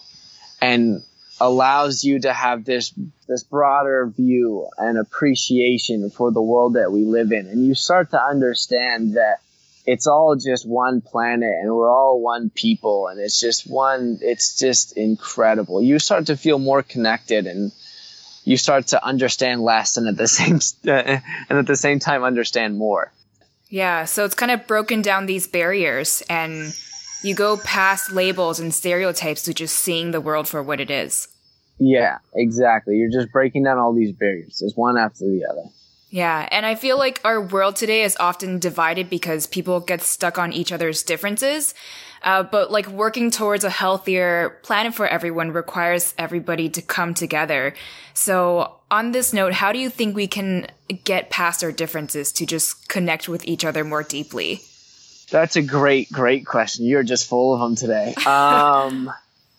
and 0.60 1.02
allows 1.40 2.04
you 2.04 2.20
to 2.20 2.32
have 2.32 2.64
this 2.64 2.92
this 3.26 3.42
broader 3.42 4.06
view 4.06 4.68
and 4.78 4.98
appreciation 4.98 6.08
for 6.10 6.30
the 6.30 6.40
world 6.40 6.74
that 6.74 6.92
we 6.92 7.04
live 7.04 7.32
in 7.32 7.48
and 7.48 7.66
you 7.66 7.74
start 7.74 8.12
to 8.12 8.22
understand 8.22 9.14
that 9.14 9.40
it's 9.86 10.06
all 10.06 10.36
just 10.36 10.66
one 10.66 11.00
planet 11.00 11.52
and 11.60 11.74
we're 11.74 11.90
all 11.90 12.20
one 12.20 12.50
people 12.50 13.08
and 13.08 13.20
it's 13.20 13.38
just 13.38 13.68
one 13.68 14.18
it's 14.22 14.58
just 14.58 14.96
incredible. 14.96 15.82
You 15.82 15.98
start 15.98 16.26
to 16.26 16.36
feel 16.36 16.58
more 16.58 16.82
connected 16.82 17.46
and 17.46 17.72
you 18.44 18.56
start 18.56 18.88
to 18.88 19.04
understand 19.04 19.62
less 19.62 19.96
and 19.96 20.08
at 20.08 20.16
the 20.16 20.28
same 20.38 20.58
and 20.84 21.58
at 21.58 21.66
the 21.66 21.76
same 21.76 21.98
time 21.98 22.24
understand 22.24 22.78
more. 22.78 23.12
Yeah 23.68 24.04
so 24.06 24.24
it's 24.24 24.34
kind 24.34 24.52
of 24.52 24.66
broken 24.66 25.02
down 25.02 25.26
these 25.26 25.46
barriers 25.46 26.22
and 26.30 26.74
you 27.22 27.34
go 27.34 27.56
past 27.58 28.10
labels 28.10 28.60
and 28.60 28.72
stereotypes 28.72 29.42
to 29.42 29.54
just 29.54 29.76
seeing 29.76 30.10
the 30.10 30.20
world 30.20 30.48
for 30.48 30.62
what 30.62 30.80
it 30.80 30.90
is. 30.90 31.28
Yeah 31.78 32.18
exactly. 32.34 32.96
You're 32.96 33.12
just 33.12 33.32
breaking 33.32 33.64
down 33.64 33.78
all 33.78 33.92
these 33.92 34.12
barriers. 34.12 34.58
There's 34.60 34.76
one 34.76 34.96
after 34.96 35.24
the 35.24 35.44
other 35.50 35.68
yeah, 36.14 36.48
and 36.52 36.64
I 36.64 36.76
feel 36.76 36.96
like 36.96 37.20
our 37.24 37.40
world 37.40 37.74
today 37.74 38.04
is 38.04 38.16
often 38.20 38.60
divided 38.60 39.10
because 39.10 39.48
people 39.48 39.80
get 39.80 40.00
stuck 40.00 40.38
on 40.38 40.52
each 40.52 40.70
other's 40.70 41.02
differences. 41.02 41.74
Uh, 42.22 42.44
but 42.44 42.70
like 42.70 42.86
working 42.86 43.32
towards 43.32 43.64
a 43.64 43.68
healthier 43.68 44.60
planet 44.62 44.94
for 44.94 45.08
everyone 45.08 45.50
requires 45.50 46.14
everybody 46.16 46.68
to 46.68 46.80
come 46.80 47.14
together. 47.14 47.74
So 48.14 48.76
on 48.92 49.10
this 49.10 49.32
note, 49.32 49.54
how 49.54 49.72
do 49.72 49.80
you 49.80 49.90
think 49.90 50.14
we 50.14 50.28
can 50.28 50.68
get 51.02 51.30
past 51.30 51.64
our 51.64 51.72
differences 51.72 52.30
to 52.34 52.46
just 52.46 52.88
connect 52.88 53.28
with 53.28 53.44
each 53.44 53.64
other 53.64 53.82
more 53.82 54.04
deeply? 54.04 54.62
That's 55.32 55.56
a 55.56 55.62
great, 55.62 56.12
great 56.12 56.46
question. 56.46 56.86
You're 56.86 57.02
just 57.02 57.28
full 57.28 57.54
of 57.54 57.60
them 57.60 57.74
today. 57.74 58.14
Um, 58.24 59.10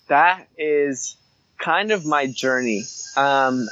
that 0.07 0.47
is 0.57 1.17
kind 1.57 1.91
of 1.91 2.05
my 2.05 2.27
journey. 2.27 2.83
Um, 3.17 3.67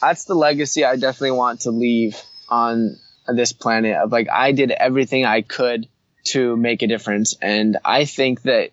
that's 0.00 0.24
the 0.24 0.34
legacy 0.34 0.84
I 0.84 0.96
definitely 0.96 1.32
want 1.32 1.62
to 1.62 1.70
leave 1.70 2.16
on 2.48 2.96
this 3.28 3.52
planet 3.52 3.96
of 3.96 4.12
like 4.12 4.28
I 4.28 4.52
did 4.52 4.70
everything 4.70 5.24
I 5.24 5.42
could 5.42 5.88
to 6.24 6.56
make 6.56 6.82
a 6.82 6.86
difference. 6.86 7.36
And 7.40 7.78
I 7.84 8.04
think 8.04 8.42
that 8.42 8.70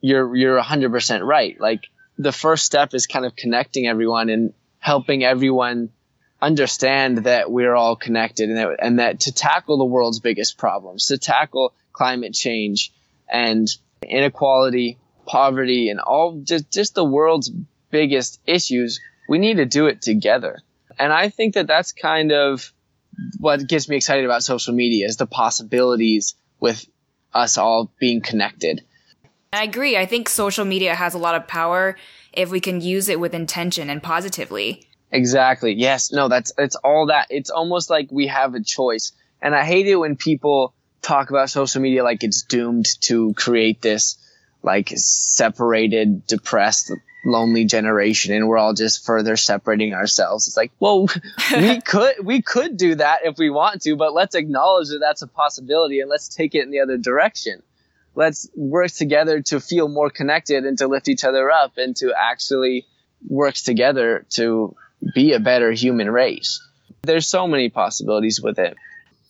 you're 0.00 0.34
you're 0.34 0.60
100% 0.60 1.26
right. 1.26 1.58
Like 1.60 1.86
the 2.18 2.32
first 2.32 2.64
step 2.64 2.94
is 2.94 3.06
kind 3.06 3.24
of 3.24 3.36
connecting 3.36 3.86
everyone 3.86 4.28
and 4.28 4.52
helping 4.78 5.24
everyone 5.24 5.90
understand 6.40 7.24
that 7.24 7.50
we're 7.50 7.74
all 7.74 7.96
connected 7.96 8.50
and 8.50 8.58
that, 8.58 8.76
and 8.80 8.98
that 8.98 9.20
to 9.20 9.32
tackle 9.32 9.78
the 9.78 9.84
world's 9.84 10.20
biggest 10.20 10.58
problems 10.58 11.06
to 11.06 11.16
tackle 11.16 11.72
climate 11.92 12.34
change 12.34 12.92
and 13.28 13.68
inequality 14.02 14.98
poverty 15.26 15.88
and 15.88 16.00
all 16.00 16.42
just 16.42 16.70
just 16.70 16.94
the 16.94 17.04
world's 17.04 17.50
biggest 17.90 18.40
issues 18.46 19.00
we 19.28 19.38
need 19.38 19.56
to 19.58 19.66
do 19.66 19.86
it 19.86 20.02
together. 20.02 20.58
And 20.98 21.12
I 21.12 21.28
think 21.28 21.54
that 21.54 21.66
that's 21.66 21.92
kind 21.92 22.32
of 22.32 22.72
what 23.38 23.66
gets 23.66 23.88
me 23.88 23.96
excited 23.96 24.24
about 24.24 24.42
social 24.42 24.74
media 24.74 25.06
is 25.06 25.16
the 25.16 25.26
possibilities 25.26 26.34
with 26.60 26.86
us 27.32 27.58
all 27.58 27.92
being 27.98 28.20
connected. 28.20 28.84
I 29.52 29.64
agree. 29.64 29.96
I 29.96 30.06
think 30.06 30.28
social 30.28 30.64
media 30.64 30.94
has 30.94 31.14
a 31.14 31.18
lot 31.18 31.36
of 31.36 31.46
power 31.46 31.96
if 32.32 32.50
we 32.50 32.60
can 32.60 32.80
use 32.80 33.08
it 33.08 33.20
with 33.20 33.34
intention 33.34 33.88
and 33.88 34.02
positively. 34.02 34.88
Exactly. 35.12 35.72
Yes. 35.72 36.10
No, 36.10 36.28
that's 36.28 36.52
it's 36.58 36.74
all 36.76 37.06
that. 37.06 37.28
It's 37.30 37.50
almost 37.50 37.88
like 37.88 38.08
we 38.10 38.26
have 38.26 38.54
a 38.54 38.62
choice. 38.62 39.12
And 39.40 39.54
I 39.54 39.64
hate 39.64 39.86
it 39.86 39.96
when 39.96 40.16
people 40.16 40.74
talk 41.02 41.30
about 41.30 41.50
social 41.50 41.80
media 41.80 42.02
like 42.02 42.24
it's 42.24 42.42
doomed 42.42 42.86
to 43.02 43.32
create 43.34 43.80
this 43.80 44.18
like 44.62 44.90
separated, 44.96 46.26
depressed 46.26 46.90
lonely 47.24 47.64
generation 47.64 48.34
and 48.34 48.48
we're 48.48 48.58
all 48.58 48.74
just 48.74 49.04
further 49.04 49.36
separating 49.36 49.94
ourselves. 49.94 50.46
It's 50.46 50.56
like, 50.56 50.72
well, 50.78 51.08
we 51.56 51.80
could, 51.80 52.24
we 52.24 52.42
could 52.42 52.76
do 52.76 52.94
that 52.96 53.20
if 53.24 53.38
we 53.38 53.50
want 53.50 53.82
to, 53.82 53.96
but 53.96 54.12
let's 54.12 54.34
acknowledge 54.34 54.88
that 54.88 55.00
that's 55.00 55.22
a 55.22 55.26
possibility 55.26 56.00
and 56.00 56.10
let's 56.10 56.28
take 56.28 56.54
it 56.54 56.62
in 56.62 56.70
the 56.70 56.80
other 56.80 56.98
direction. 56.98 57.62
Let's 58.14 58.48
work 58.54 58.90
together 58.92 59.40
to 59.42 59.58
feel 59.60 59.88
more 59.88 60.10
connected 60.10 60.64
and 60.64 60.78
to 60.78 60.86
lift 60.86 61.08
each 61.08 61.24
other 61.24 61.50
up 61.50 61.72
and 61.78 61.96
to 61.96 62.12
actually 62.16 62.86
work 63.26 63.54
together 63.54 64.26
to 64.30 64.76
be 65.14 65.32
a 65.32 65.40
better 65.40 65.72
human 65.72 66.10
race. 66.10 66.62
There's 67.02 67.26
so 67.26 67.48
many 67.48 67.70
possibilities 67.70 68.40
with 68.40 68.58
it. 68.58 68.76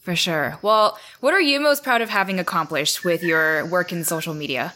For 0.02 0.14
sure. 0.14 0.58
Well, 0.60 0.98
what 1.20 1.32
are 1.32 1.40
you 1.40 1.60
most 1.60 1.82
proud 1.82 2.02
of 2.02 2.10
having 2.10 2.38
accomplished 2.38 3.04
with 3.04 3.22
your 3.22 3.64
work 3.64 3.90
in 3.90 4.04
social 4.04 4.34
media? 4.34 4.74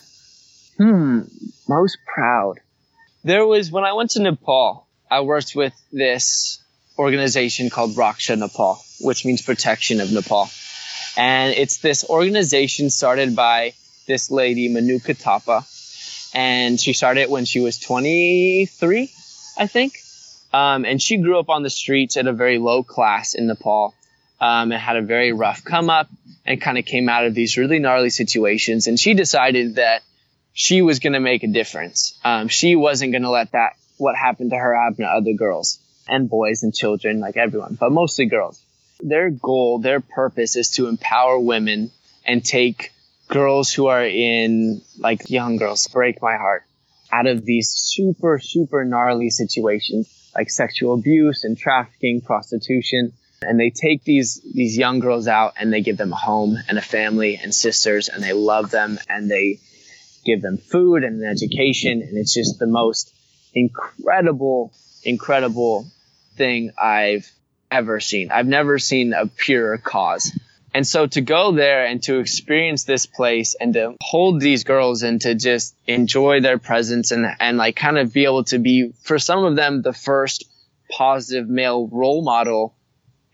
Hmm, 0.79 1.23
most 1.69 1.99
proud 2.07 2.61
there 3.25 3.47
was 3.47 3.71
when 3.71 3.85
I 3.85 3.93
went 3.93 4.13
to 4.13 4.23
Nepal, 4.23 4.87
I 5.11 5.21
worked 5.21 5.55
with 5.55 5.75
this 5.93 6.63
organization 6.99 7.71
called 7.71 7.93
Raksha 7.93 8.39
Nepal, 8.39 8.79
which 9.01 9.25
means 9.25 9.43
protection 9.43 10.01
of 10.01 10.13
Nepal. 10.13 10.49
And 11.17 11.55
it's 11.55 11.79
this 11.79 12.09
organization 12.09 12.91
started 12.91 13.35
by 13.35 13.75
this 14.07 14.31
lady, 14.31 14.69
Manuka 14.69 15.15
Thapa. 15.15 15.65
And 16.35 16.79
she 16.79 16.93
started 16.93 17.31
when 17.31 17.45
she 17.45 17.61
was 17.61 17.79
23, 17.79 19.11
I 19.59 19.67
think. 19.67 19.99
Um, 20.53 20.85
and 20.85 21.01
she 21.01 21.17
grew 21.19 21.39
up 21.39 21.49
on 21.49 21.63
the 21.63 21.71
streets 21.71 22.17
at 22.17 22.27
a 22.27 22.33
very 22.33 22.59
low 22.59 22.83
class 22.83 23.35
in 23.35 23.47
Nepal. 23.47 23.95
Um, 24.41 24.71
and 24.71 24.81
had 24.81 24.97
a 24.97 25.03
very 25.03 25.33
rough 25.33 25.65
come 25.65 25.91
up 25.91 26.09
and 26.47 26.61
kind 26.61 26.79
of 26.79 26.85
came 26.85 27.09
out 27.09 27.25
of 27.25 27.35
these 27.35 27.57
really 27.57 27.81
gnarly 27.81 28.11
situations. 28.11 28.87
And 28.87 28.99
she 28.99 29.15
decided 29.15 29.75
that 29.75 30.03
she 30.59 30.83
was 30.83 30.99
going 30.99 31.13
to 31.13 31.21
make 31.21 31.45
a 31.45 31.47
difference. 31.47 32.19
Um, 32.25 32.49
she 32.49 32.75
wasn't 32.75 33.13
going 33.13 33.23
to 33.23 33.31
let 33.31 33.53
that, 33.53 33.75
what 33.97 34.17
happened 34.17 34.51
to 34.51 34.57
her 34.57 34.75
happen 34.75 35.05
to 35.05 35.09
other 35.09 35.33
girls 35.35 35.79
and 36.09 36.29
boys 36.29 36.65
and 36.65 36.75
children, 36.75 37.21
like 37.21 37.37
everyone, 37.37 37.79
but 37.79 37.93
mostly 37.93 38.27
girls. 38.27 38.61
Their 38.99 39.31
goal, 39.31 39.79
their 39.79 40.01
purpose 40.01 40.57
is 40.57 40.71
to 40.73 40.89
empower 40.89 41.39
women 41.39 41.93
and 42.25 42.45
take 42.45 42.93
girls 43.29 43.73
who 43.73 43.87
are 43.87 44.05
in, 44.05 44.83
like 44.99 45.31
young 45.31 45.59
girls, 45.59 45.87
break 45.87 46.21
my 46.21 46.37
heart, 46.37 46.65
out 47.13 47.29
of 47.29 47.45
these 47.45 47.69
super, 47.69 48.41
super 48.41 48.85
gnarly 48.85 49.31
situations 49.31 50.13
like 50.35 50.51
sexual 50.51 50.95
abuse 50.95 51.45
and 51.45 51.57
trafficking, 51.57 52.21
prostitution. 52.21 53.13
And 53.43 53.61
they 53.61 53.71
take 53.71 54.03
these, 54.03 54.41
these 54.53 54.77
young 54.77 54.99
girls 54.99 55.29
out 55.29 55.55
and 55.57 55.73
they 55.73 55.83
give 55.83 55.99
them 55.99 56.13
a 56.13 56.17
home 56.17 56.57
and 56.69 56.79
a 56.79 56.83
family 56.83 57.39
and 57.41 57.55
sisters 57.55 58.09
and 58.09 58.25
they 58.25 58.33
love 58.33 58.73
them 58.73 58.99
and 59.09 59.31
they 59.31 59.61
give 60.29 60.43
them 60.43 60.59
food 60.59 61.05
and 61.05 61.23
an 61.23 61.29
education. 61.29 62.03
And 62.03 62.17
it's 62.17 62.35
just 62.35 62.59
the 62.59 62.67
most 62.67 63.15
incredible, 63.55 64.73
incredible 65.03 65.87
thing 66.37 66.73
I've 66.81 67.31
ever 67.71 68.01
seen. 68.01 68.31
I've 68.31 68.47
never 68.47 68.79
seen 68.79 69.13
a 69.13 69.27
purer 69.27 69.79
cause. 69.79 70.33
And 70.75 70.87
so 70.87 71.07
to 71.07 71.21
go 71.21 71.53
there 71.53 71.87
and 71.87 72.03
to 72.05 72.19
experience 72.19 72.85
this 72.85 73.07
place 73.07 73.57
and 73.59 73.73
to 73.75 73.97
hold 74.03 74.41
these 74.41 74.65
girls 74.65 75.03
and 75.03 75.21
to 75.23 75.35
just 75.35 75.75
enjoy 75.87 76.41
their 76.41 76.59
presence 76.59 77.11
and, 77.11 77.27
and 77.41 77.57
like 77.57 77.75
kind 77.75 77.99
of 77.99 78.13
be 78.13 78.25
able 78.25 78.45
to 78.45 78.59
be, 78.59 78.93
for 79.03 79.19
some 79.19 79.45
of 79.45 79.57
them, 79.57 79.83
the 79.83 79.95
first 79.95 80.45
positive 80.91 81.49
male 81.49 81.89
role 81.89 82.23
model 82.23 82.75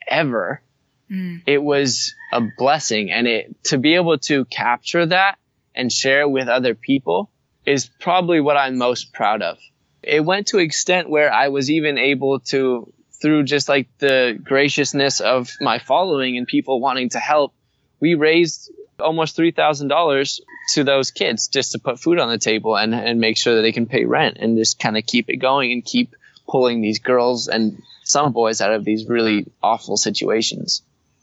ever. 0.08 0.62
Mm. 1.10 1.42
It 1.46 1.62
was 1.62 2.14
a 2.32 2.40
blessing. 2.56 3.10
And 3.10 3.26
it, 3.26 3.64
to 3.64 3.78
be 3.78 3.96
able 3.96 4.18
to 4.18 4.44
capture 4.44 5.04
that 5.06 5.36
and 5.74 5.92
share 5.92 6.28
with 6.28 6.48
other 6.48 6.74
people 6.74 7.30
is 7.66 7.90
probably 8.00 8.40
what 8.40 8.56
I'm 8.56 8.76
most 8.78 9.12
proud 9.12 9.42
of. 9.42 9.58
It 10.02 10.24
went 10.24 10.48
to 10.48 10.58
extent 10.58 11.08
where 11.08 11.32
I 11.32 11.48
was 11.48 11.70
even 11.70 11.98
able 11.98 12.40
to, 12.40 12.92
through 13.20 13.44
just 13.44 13.68
like 13.68 13.88
the 13.98 14.38
graciousness 14.42 15.20
of 15.20 15.50
my 15.60 15.78
following 15.78 16.36
and 16.36 16.46
people 16.46 16.80
wanting 16.80 17.08
to 17.10 17.18
help, 17.18 17.54
we 18.00 18.14
raised 18.14 18.70
almost 19.00 19.36
$3,000 19.36 20.40
to 20.74 20.84
those 20.84 21.10
kids 21.10 21.48
just 21.48 21.72
to 21.72 21.78
put 21.78 21.98
food 21.98 22.18
on 22.18 22.28
the 22.28 22.38
table 22.38 22.76
and, 22.76 22.94
and 22.94 23.20
make 23.20 23.36
sure 23.36 23.56
that 23.56 23.62
they 23.62 23.72
can 23.72 23.86
pay 23.86 24.04
rent 24.04 24.36
and 24.38 24.56
just 24.56 24.78
kind 24.78 24.96
of 24.96 25.06
keep 25.06 25.30
it 25.30 25.36
going 25.36 25.72
and 25.72 25.84
keep 25.84 26.14
pulling 26.46 26.80
these 26.80 26.98
girls 26.98 27.48
and 27.48 27.82
some 28.04 28.32
boys 28.32 28.60
out 28.60 28.72
of 28.72 28.84
these 28.84 29.06
really 29.08 29.46
awful 29.62 29.96
situations. 29.96 30.82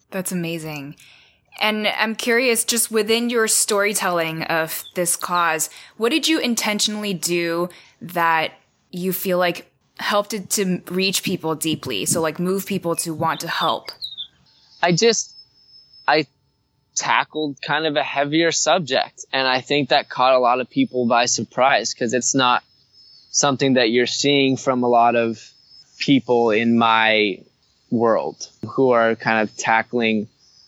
That's 0.09 0.31
amazing. 0.31 0.95
And 1.59 1.87
I'm 1.87 2.15
curious, 2.15 2.63
just 2.63 2.91
within 2.91 3.29
your 3.29 3.47
storytelling 3.47 4.43
of 4.43 4.83
this 4.95 5.15
cause, 5.15 5.69
what 5.97 6.09
did 6.09 6.27
you 6.27 6.39
intentionally 6.39 7.13
do 7.13 7.69
that 8.01 8.53
you 8.91 9.13
feel 9.13 9.37
like 9.37 9.71
helped 9.99 10.33
it 10.33 10.49
to 10.51 10.81
reach 10.89 11.23
people 11.23 11.55
deeply? 11.55 12.05
So, 12.05 12.21
like, 12.21 12.39
move 12.39 12.65
people 12.65 12.95
to 12.97 13.13
want 13.13 13.41
to 13.41 13.47
help? 13.47 13.91
I 14.81 14.93
just, 14.93 15.35
I 16.07 16.25
tackled 16.95 17.61
kind 17.61 17.85
of 17.85 17.95
a 17.95 18.03
heavier 18.03 18.51
subject. 18.51 19.25
And 19.31 19.47
I 19.47 19.61
think 19.61 19.89
that 19.89 20.09
caught 20.09 20.33
a 20.33 20.39
lot 20.39 20.59
of 20.59 20.69
people 20.69 21.07
by 21.07 21.25
surprise 21.25 21.93
because 21.93 22.13
it's 22.13 22.35
not 22.35 22.63
something 23.29 23.73
that 23.73 23.89
you're 23.91 24.07
seeing 24.07 24.57
from 24.57 24.83
a 24.83 24.87
lot 24.87 25.15
of 25.15 25.51
people 25.99 26.51
in 26.51 26.77
my 26.77 27.39
world 27.89 28.49
who 28.67 28.91
are 28.91 29.15
kind 29.15 29.41
of 29.41 29.55
tackling 29.57 30.27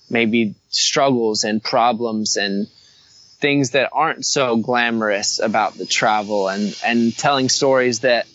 maybe 0.10 0.56
struggles 0.76 1.44
and 1.44 1.64
problems 1.64 2.38
and 2.38 2.68
things 3.40 3.72
that 3.72 3.90
aren't 3.92 4.26
so 4.26 4.56
glamorous 4.58 5.40
about 5.40 5.76
the 5.76 5.86
travel 5.86 6.48
and, 6.48 6.80
and 6.86 7.16
telling 7.18 7.50
stories 7.50 8.00
that 8.02 8.26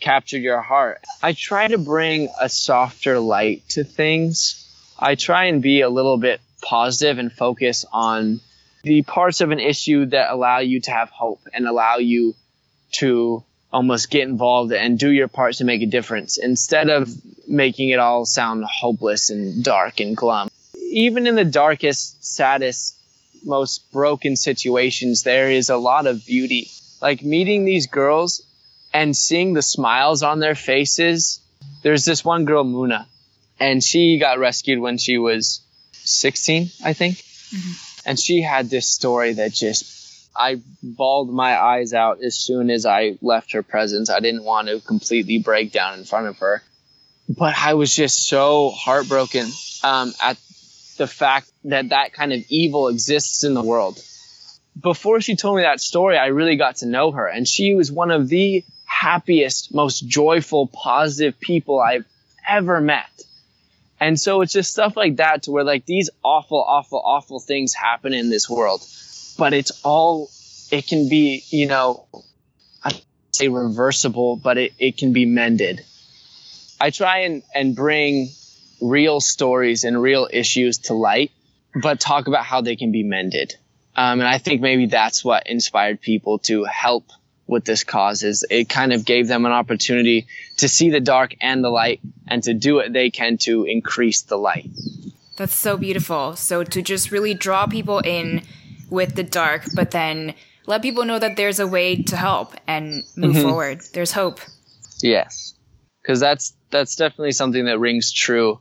capture 0.00 0.38
your 0.38 0.60
heart. 0.60 1.04
I 1.22 1.32
try 1.32 1.68
to 1.68 1.78
bring 1.78 2.28
a 2.40 2.48
softer 2.48 3.18
light 3.18 3.68
to 3.70 3.84
things. 3.84 4.58
I 4.98 5.14
try 5.14 5.46
and 5.46 5.62
be 5.62 5.80
a 5.80 5.88
little 5.88 6.18
bit 6.18 6.40
positive 6.60 7.18
and 7.18 7.32
focus 7.32 7.84
on 7.92 8.40
the 8.82 9.02
parts 9.02 9.40
of 9.40 9.50
an 9.50 9.60
issue 9.60 10.06
that 10.06 10.30
allow 10.30 10.58
you 10.58 10.80
to 10.80 10.90
have 10.90 11.10
hope 11.10 11.40
and 11.52 11.66
allow 11.66 11.96
you 11.96 12.34
to 12.92 13.42
almost 13.72 14.10
get 14.10 14.28
involved 14.28 14.72
and 14.72 14.98
do 14.98 15.10
your 15.10 15.28
part 15.28 15.54
to 15.54 15.64
make 15.64 15.82
a 15.82 15.86
difference 15.86 16.36
instead 16.36 16.90
of 16.90 17.08
making 17.48 17.88
it 17.88 17.98
all 17.98 18.24
sound 18.26 18.64
hopeless 18.64 19.30
and 19.30 19.64
dark 19.64 20.00
and 20.00 20.16
glum. 20.16 20.48
Even 20.92 21.26
in 21.26 21.34
the 21.34 21.44
darkest, 21.44 22.24
saddest, 22.24 22.96
most 23.44 23.90
broken 23.92 24.36
situations, 24.36 25.22
there 25.22 25.50
is 25.50 25.70
a 25.70 25.76
lot 25.76 26.06
of 26.06 26.24
beauty. 26.26 26.70
Like 27.00 27.22
meeting 27.22 27.64
these 27.64 27.86
girls 27.86 28.42
and 28.92 29.16
seeing 29.16 29.54
the 29.54 29.62
smiles 29.62 30.22
on 30.22 30.38
their 30.38 30.54
faces. 30.54 31.40
There's 31.82 32.04
this 32.04 32.24
one 32.24 32.44
girl, 32.44 32.64
Muna, 32.64 33.06
and 33.58 33.82
she 33.82 34.18
got 34.18 34.38
rescued 34.38 34.78
when 34.78 34.98
she 34.98 35.18
was 35.18 35.62
16, 35.92 36.70
I 36.84 36.92
think. 36.92 37.16
Mm-hmm. 37.16 37.72
And 38.04 38.20
she 38.20 38.42
had 38.42 38.68
this 38.68 38.86
story 38.86 39.34
that 39.34 39.52
just, 39.52 40.28
I 40.36 40.60
bawled 40.82 41.32
my 41.32 41.58
eyes 41.60 41.94
out 41.94 42.18
as 42.22 42.36
soon 42.36 42.70
as 42.70 42.84
I 42.84 43.16
left 43.22 43.52
her 43.52 43.62
presence. 43.62 44.10
I 44.10 44.20
didn't 44.20 44.44
want 44.44 44.68
to 44.68 44.80
completely 44.80 45.38
break 45.38 45.72
down 45.72 45.98
in 45.98 46.04
front 46.04 46.26
of 46.26 46.38
her. 46.38 46.62
But 47.28 47.54
I 47.56 47.74
was 47.74 47.94
just 47.94 48.26
so 48.28 48.70
heartbroken 48.70 49.48
um, 49.84 50.12
at 50.20 50.36
the 51.02 51.08
fact 51.08 51.50
that 51.64 51.88
that 51.88 52.12
kind 52.12 52.32
of 52.32 52.44
evil 52.48 52.86
exists 52.86 53.42
in 53.42 53.54
the 53.54 53.62
world. 53.62 54.00
Before 54.80 55.20
she 55.20 55.34
told 55.34 55.56
me 55.56 55.62
that 55.64 55.80
story, 55.80 56.16
I 56.16 56.26
really 56.26 56.54
got 56.54 56.76
to 56.76 56.86
know 56.86 57.10
her. 57.10 57.26
And 57.26 57.46
she 57.48 57.74
was 57.74 57.90
one 57.90 58.12
of 58.12 58.28
the 58.28 58.64
happiest, 58.84 59.74
most 59.74 60.06
joyful, 60.06 60.68
positive 60.68 61.40
people 61.40 61.80
I've 61.80 62.04
ever 62.48 62.80
met. 62.80 63.10
And 63.98 64.18
so 64.18 64.42
it's 64.42 64.52
just 64.52 64.70
stuff 64.70 64.96
like 64.96 65.16
that 65.16 65.42
to 65.44 65.50
where 65.50 65.64
like 65.64 65.86
these 65.86 66.08
awful, 66.22 66.62
awful, 66.62 67.02
awful 67.04 67.40
things 67.40 67.74
happen 67.74 68.14
in 68.14 68.30
this 68.30 68.48
world, 68.48 68.80
but 69.36 69.52
it's 69.52 69.72
all, 69.82 70.30
it 70.70 70.86
can 70.86 71.08
be, 71.08 71.42
you 71.50 71.66
know, 71.66 72.06
I 72.84 72.92
say 73.32 73.48
reversible, 73.48 74.36
but 74.36 74.56
it, 74.56 74.72
it 74.78 74.98
can 74.98 75.12
be 75.12 75.26
mended. 75.26 75.84
I 76.80 76.90
try 76.90 77.22
and, 77.22 77.42
and 77.52 77.74
bring 77.74 78.30
real 78.82 79.20
stories 79.20 79.84
and 79.84 80.00
real 80.00 80.28
issues 80.30 80.78
to 80.78 80.94
light, 80.94 81.30
but 81.80 82.00
talk 82.00 82.26
about 82.26 82.44
how 82.44 82.60
they 82.60 82.76
can 82.76 82.92
be 82.92 83.02
mended. 83.02 83.54
Um, 83.94 84.20
and 84.20 84.28
I 84.28 84.38
think 84.38 84.60
maybe 84.60 84.86
that's 84.86 85.24
what 85.24 85.46
inspired 85.46 86.00
people 86.00 86.38
to 86.40 86.64
help 86.64 87.04
with 87.46 87.64
this 87.64 87.84
cause 87.84 88.22
is 88.22 88.44
it 88.50 88.68
kind 88.68 88.92
of 88.92 89.04
gave 89.04 89.28
them 89.28 89.44
an 89.44 89.52
opportunity 89.52 90.26
to 90.56 90.68
see 90.68 90.90
the 90.90 91.00
dark 91.00 91.34
and 91.40 91.62
the 91.62 91.68
light 91.68 92.00
and 92.26 92.42
to 92.44 92.54
do 92.54 92.76
what 92.76 92.92
they 92.92 93.10
can 93.10 93.36
to 93.38 93.64
increase 93.64 94.22
the 94.22 94.36
light. 94.36 94.70
That's 95.36 95.54
so 95.54 95.76
beautiful. 95.76 96.36
So 96.36 96.64
to 96.64 96.82
just 96.82 97.10
really 97.10 97.34
draw 97.34 97.66
people 97.66 97.98
in 97.98 98.42
with 98.90 99.14
the 99.14 99.22
dark, 99.22 99.64
but 99.74 99.90
then 99.90 100.34
let 100.66 100.82
people 100.82 101.04
know 101.04 101.18
that 101.18 101.36
there's 101.36 101.60
a 101.60 101.66
way 101.66 102.02
to 102.02 102.16
help 102.16 102.54
and 102.66 103.04
move 103.16 103.36
mm-hmm. 103.36 103.42
forward. 103.42 103.80
There's 103.92 104.12
hope. 104.12 104.40
Yes. 105.02 105.54
Cuz 106.06 106.20
that's 106.20 106.54
that's 106.70 106.96
definitely 106.96 107.32
something 107.32 107.66
that 107.66 107.78
rings 107.78 108.12
true 108.12 108.60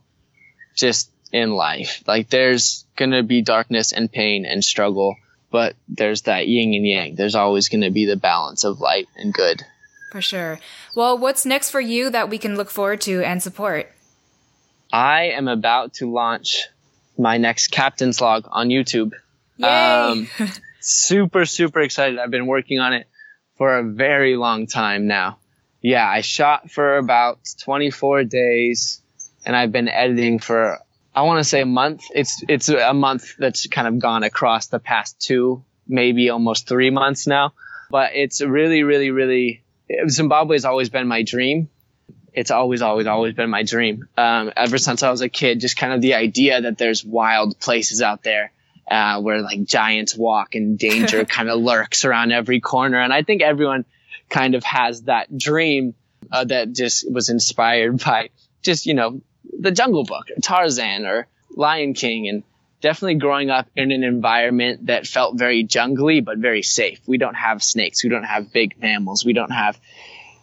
just 0.76 1.10
in 1.32 1.52
life. 1.52 2.04
Like 2.08 2.30
there's 2.30 2.86
going 2.96 3.12
to 3.12 3.24
be 3.24 3.42
darkness 3.42 3.92
and 3.92 4.12
pain 4.12 4.46
and 4.46 4.64
struggle 4.64 5.16
but 5.52 5.76
there's 5.90 6.24
that 6.24 6.48
yin 6.48 6.74
and 6.74 6.88
yang. 6.88 7.16
There's 7.16 7.36
always 7.36 7.70
going 7.70 7.82
to 7.82 7.92
be 7.92 8.06
the 8.06 8.16
balance 8.16 8.64
of 8.64 8.80
light 8.80 9.08
and 9.16 9.34
good. 9.34 9.64
For 10.12 10.22
sure. 10.22 10.60
Well, 10.96 11.18
what's 11.18 11.46
next 11.46 11.70
for 11.70 11.82
you 11.82 12.10
that 12.10 12.30
we 12.30 12.38
can 12.38 12.56
look 12.56 12.70
forward 12.70 13.02
to 13.02 13.22
and 13.22 13.44
support? 13.44 13.92
I 14.92 15.26
am 15.26 15.48
about 15.48 15.94
to 15.96 16.12
launch 16.12 16.68
my 17.18 17.38
next 17.38 17.68
captain's 17.68 18.20
log 18.20 18.48
on 18.50 18.70
YouTube. 18.70 19.12
Yay! 19.58 19.68
Um, 19.68 20.28
super, 20.80 21.46
super 21.46 21.82
excited. 21.82 22.18
I've 22.18 22.32
been 22.32 22.48
working 22.48 22.80
on 22.80 22.94
it 22.94 23.08
for 23.58 23.78
a 23.78 23.84
very 23.84 24.36
long 24.36 24.68
time 24.68 25.08
now. 25.08 25.38
Yeah, 25.82 26.08
I 26.08 26.22
shot 26.22 26.72
for 26.72 26.98
about 26.98 27.40
24 27.64 28.24
days 28.26 29.01
and 29.46 29.56
I've 29.56 29.72
been 29.72 29.88
editing 29.88 30.40
for 30.40 30.80
I 31.14 31.24
want 31.24 31.40
to 31.40 31.44
say 31.44 31.62
a 31.62 31.66
month. 31.66 32.06
It's 32.14 32.44
it's 32.48 32.70
a 32.70 32.94
month 32.94 33.36
that's 33.38 33.68
kind 33.68 33.88
of 33.88 34.00
gone 34.00 34.24
across 34.24 34.68
the 34.68 34.80
past 34.80 35.20
two, 35.20 35.64
maybe 35.88 36.30
almost 36.30 36.68
three 36.68 36.90
months 36.90 37.28
now. 37.28 37.54
But 37.90 38.12
it's 38.16 38.42
really, 38.42 38.84
really, 38.84 39.12
really. 39.12 39.64
Zimbabwe 40.08 40.56
has 40.56 40.64
always 40.64 40.90
been 40.90 41.08
my 41.08 41.24
dream. 41.24 41.70
It's 42.34 42.50
always, 42.50 42.82
always, 42.82 43.08
always 43.08 43.34
been 43.34 43.50
my 43.50 43.64
dream. 43.64 44.08
Um, 44.18 44.54
ever 44.56 44.78
since 44.78 45.04
I 45.04 45.12
was 45.12 45.20
a 45.20 45.28
kid, 45.28 45.60
just 45.60 45.76
kind 45.76 45.92
of 45.92 46.00
the 46.00 46.14
idea 46.14 46.62
that 46.62 46.78
there's 46.78 47.04
wild 47.04 47.60
places 47.60 48.02
out 48.02 48.24
there 48.24 48.54
uh, 48.90 49.20
where 49.20 49.42
like 49.42 49.66
giants 49.66 50.16
walk 50.16 50.56
and 50.56 50.80
danger 50.80 51.26
kind 51.26 51.50
of 51.50 51.60
lurks 51.60 52.06
around 52.06 52.32
every 52.32 52.62
corner. 52.62 53.02
And 53.02 53.12
I 53.12 53.24
think 53.24 53.42
everyone 53.42 53.84
kind 54.30 54.56
of 54.56 54.64
has 54.64 55.04
that 55.04 55.38
dream 55.38 55.94
uh, 56.32 56.46
that 56.46 56.72
just 56.72 57.12
was 57.12 57.30
inspired 57.30 58.02
by 58.02 58.30
just 58.62 58.86
you 58.86 58.94
know 58.94 59.22
the 59.62 59.72
Jungle 59.72 60.04
Book 60.04 60.30
or 60.36 60.42
Tarzan 60.42 61.06
or 61.06 61.28
Lion 61.56 61.94
King 61.94 62.28
and 62.28 62.44
definitely 62.82 63.16
growing 63.16 63.50
up 63.50 63.68
in 63.76 63.92
an 63.92 64.04
environment 64.04 64.88
that 64.88 65.08
felt 65.08 65.38
very 65.38 65.64
jungly 65.64 66.20
but 66.20 66.38
very 66.38 66.64
safe. 66.64 67.00
We 67.06 67.18
don't 67.18 67.36
have 67.36 67.64
snakes, 67.64 68.04
we 68.04 68.10
don't 68.10 68.24
have 68.24 68.52
big 68.52 68.82
mammals, 68.82 69.24
we 69.24 69.34
don't 69.34 69.52
have 69.52 69.80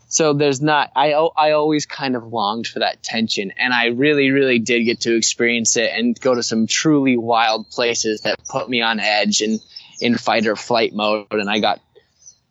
so 0.09 0.33
there's 0.33 0.63
not 0.63 0.91
I 0.97 1.13
I 1.13 1.53
always 1.53 1.85
kind 1.85 2.17
of 2.17 2.33
longed 2.33 2.67
for 2.67 2.79
that 2.79 3.03
tension 3.03 3.53
and 3.57 3.75
I 3.75 3.89
really 3.89 4.31
really 4.31 4.59
did 4.59 4.85
get 4.85 5.01
to 5.01 5.15
experience 5.15 5.77
it 5.77 5.91
and 5.93 6.19
go 6.19 6.35
to 6.35 6.43
some 6.43 6.67
truly 6.67 7.17
wild 7.17 7.69
places 7.71 8.23
that 8.23 8.41
put 8.49 8.69
me 8.69 8.81
on 8.81 9.01
edge 9.01 9.43
and 9.43 9.61
in 10.01 10.17
fight 10.17 10.47
or 10.47 10.57
flight 10.57 10.95
mode 10.95 11.27
and 11.31 11.51
I 11.51 11.59
got 11.61 11.81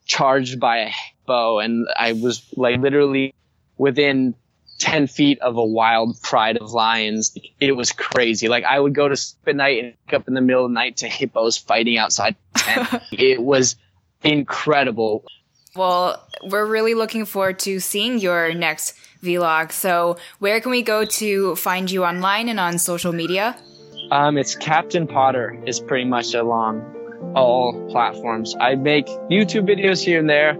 charged 0.05 0.59
by 0.59 0.79
a 0.79 0.89
hippo 0.89 1.57
and 1.59 1.87
I 1.97 2.13
was 2.13 2.45
like 2.55 2.79
literally 2.79 3.33
within 3.77 4.35
10 4.79 5.07
feet 5.07 5.39
of 5.39 5.57
a 5.57 5.65
wild 5.65 6.21
pride 6.21 6.57
of 6.57 6.71
lions. 6.71 7.37
It 7.59 7.75
was 7.75 7.91
crazy. 7.91 8.47
Like 8.47 8.63
I 8.63 8.79
would 8.79 8.93
go 8.93 9.07
to 9.07 9.15
sleep 9.15 9.47
at 9.47 9.55
night 9.55 9.83
and 9.83 9.93
wake 10.05 10.13
up 10.13 10.27
in 10.27 10.33
the 10.33 10.41
middle 10.41 10.65
of 10.65 10.71
the 10.71 10.75
night 10.75 10.97
to 10.97 11.07
hippos 11.07 11.57
fighting 11.57 11.97
outside. 11.97 12.35
it 13.11 13.41
was 13.41 13.75
incredible. 14.23 15.25
Well, 15.75 16.23
we're 16.43 16.65
really 16.65 16.93
looking 16.93 17.25
forward 17.25 17.59
to 17.59 17.79
seeing 17.79 18.19
your 18.19 18.53
next 18.53 18.93
vlog. 19.23 19.71
So 19.71 20.17
where 20.39 20.59
can 20.61 20.71
we 20.71 20.81
go 20.81 21.05
to 21.05 21.55
find 21.55 21.89
you 21.89 22.03
online 22.03 22.49
and 22.49 22.59
on 22.59 22.77
social 22.77 23.13
media? 23.13 23.55
Um, 24.11 24.37
it's 24.37 24.55
Captain 24.55 25.05
Potter 25.07 25.61
is 25.65 25.79
pretty 25.79 26.05
much 26.05 26.33
along 26.33 26.93
all 27.35 27.87
platforms. 27.89 28.55
I 28.59 28.75
make 28.75 29.07
YouTube 29.29 29.67
videos 29.67 30.03
here 30.03 30.19
and 30.19 30.29
there. 30.29 30.51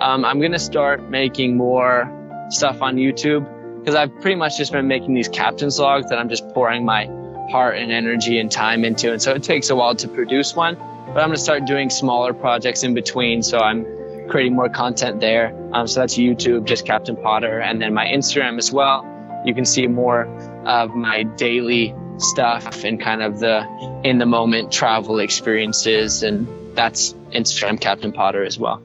Um, 0.00 0.24
I'm 0.24 0.40
going 0.40 0.52
to 0.52 0.58
start 0.58 1.08
making 1.08 1.56
more 1.56 2.12
stuff 2.50 2.82
on 2.82 2.96
YouTube 2.96 3.46
because 3.86 3.94
I've 3.94 4.20
pretty 4.20 4.34
much 4.34 4.58
just 4.58 4.72
been 4.72 4.88
making 4.88 5.14
these 5.14 5.28
captain's 5.28 5.78
logs 5.78 6.08
that 6.08 6.18
I'm 6.18 6.28
just 6.28 6.48
pouring 6.48 6.84
my 6.84 7.04
heart 7.52 7.78
and 7.78 7.92
energy 7.92 8.40
and 8.40 8.50
time 8.50 8.84
into. 8.84 9.12
And 9.12 9.22
so 9.22 9.32
it 9.32 9.44
takes 9.44 9.70
a 9.70 9.76
while 9.76 9.94
to 9.94 10.08
produce 10.08 10.56
one, 10.56 10.74
but 10.74 11.18
I'm 11.20 11.28
going 11.28 11.34
to 11.34 11.36
start 11.36 11.66
doing 11.66 11.88
smaller 11.88 12.34
projects 12.34 12.82
in 12.82 12.94
between. 12.94 13.44
So 13.44 13.60
I'm 13.60 13.84
creating 14.28 14.56
more 14.56 14.68
content 14.68 15.20
there. 15.20 15.56
Um, 15.72 15.86
so 15.86 16.00
that's 16.00 16.18
YouTube, 16.18 16.64
just 16.64 16.84
Captain 16.84 17.14
Potter, 17.14 17.60
and 17.60 17.80
then 17.80 17.94
my 17.94 18.06
Instagram 18.06 18.58
as 18.58 18.72
well. 18.72 19.06
You 19.44 19.54
can 19.54 19.64
see 19.64 19.86
more 19.86 20.26
of 20.66 20.96
my 20.96 21.22
daily 21.22 21.94
stuff 22.18 22.82
and 22.82 23.00
kind 23.00 23.22
of 23.22 23.38
the 23.38 24.00
in 24.02 24.18
the 24.18 24.26
moment 24.26 24.72
travel 24.72 25.20
experiences. 25.20 26.24
And 26.24 26.48
that's 26.76 27.12
Instagram 27.30 27.80
Captain 27.80 28.10
Potter 28.10 28.42
as 28.42 28.58
well. 28.58 28.82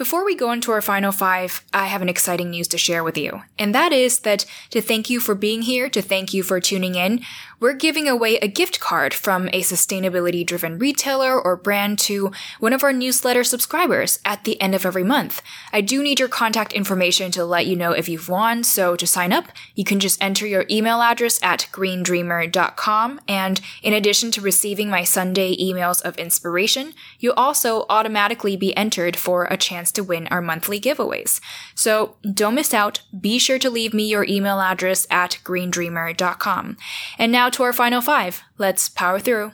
Before 0.00 0.24
we 0.24 0.34
go 0.34 0.50
into 0.50 0.72
our 0.72 0.80
final 0.80 1.12
five, 1.12 1.62
I 1.74 1.84
have 1.88 2.00
an 2.00 2.08
exciting 2.08 2.48
news 2.48 2.68
to 2.68 2.78
share 2.78 3.04
with 3.04 3.18
you. 3.18 3.42
And 3.58 3.74
that 3.74 3.92
is 3.92 4.20
that 4.20 4.46
to 4.70 4.80
thank 4.80 5.10
you 5.10 5.20
for 5.20 5.34
being 5.34 5.60
here, 5.60 5.90
to 5.90 6.00
thank 6.00 6.32
you 6.32 6.42
for 6.42 6.58
tuning 6.58 6.94
in, 6.94 7.20
we're 7.60 7.74
giving 7.74 8.08
away 8.08 8.38
a 8.38 8.48
gift 8.48 8.80
card 8.80 9.12
from 9.12 9.48
a 9.48 9.60
sustainability 9.60 10.44
driven 10.44 10.78
retailer 10.78 11.38
or 11.38 11.56
brand 11.56 11.98
to 11.98 12.32
one 12.58 12.72
of 12.72 12.82
our 12.82 12.92
newsletter 12.92 13.44
subscribers 13.44 14.18
at 14.24 14.44
the 14.44 14.60
end 14.60 14.74
of 14.74 14.86
every 14.86 15.04
month. 15.04 15.42
I 15.72 15.82
do 15.82 16.02
need 16.02 16.18
your 16.18 16.28
contact 16.28 16.72
information 16.72 17.30
to 17.32 17.44
let 17.44 17.66
you 17.66 17.76
know 17.76 17.92
if 17.92 18.08
you've 18.08 18.30
won, 18.30 18.64
so 18.64 18.96
to 18.96 19.06
sign 19.06 19.32
up, 19.32 19.48
you 19.74 19.84
can 19.84 20.00
just 20.00 20.22
enter 20.22 20.46
your 20.46 20.64
email 20.70 21.02
address 21.02 21.38
at 21.42 21.68
greendreamer.com. 21.70 23.20
And 23.28 23.60
in 23.82 23.92
addition 23.92 24.30
to 24.32 24.40
receiving 24.40 24.88
my 24.88 25.04
Sunday 25.04 25.54
emails 25.56 26.00
of 26.02 26.16
inspiration, 26.16 26.94
you'll 27.18 27.34
also 27.34 27.84
automatically 27.90 28.56
be 28.56 28.74
entered 28.76 29.16
for 29.16 29.44
a 29.44 29.58
chance 29.58 29.92
to 29.92 30.02
win 30.02 30.26
our 30.28 30.40
monthly 30.40 30.80
giveaways. 30.80 31.40
So 31.74 32.16
don't 32.32 32.54
miss 32.54 32.72
out. 32.72 33.02
Be 33.18 33.38
sure 33.38 33.58
to 33.58 33.68
leave 33.68 33.92
me 33.92 34.08
your 34.08 34.24
email 34.24 34.60
address 34.60 35.06
at 35.10 35.38
greendreamer.com. 35.44 36.76
And 37.18 37.32
now 37.32 37.49
to 37.52 37.62
our 37.62 37.72
final 37.72 38.00
five. 38.00 38.42
Let's 38.58 38.88
power 38.88 39.18
through. 39.18 39.52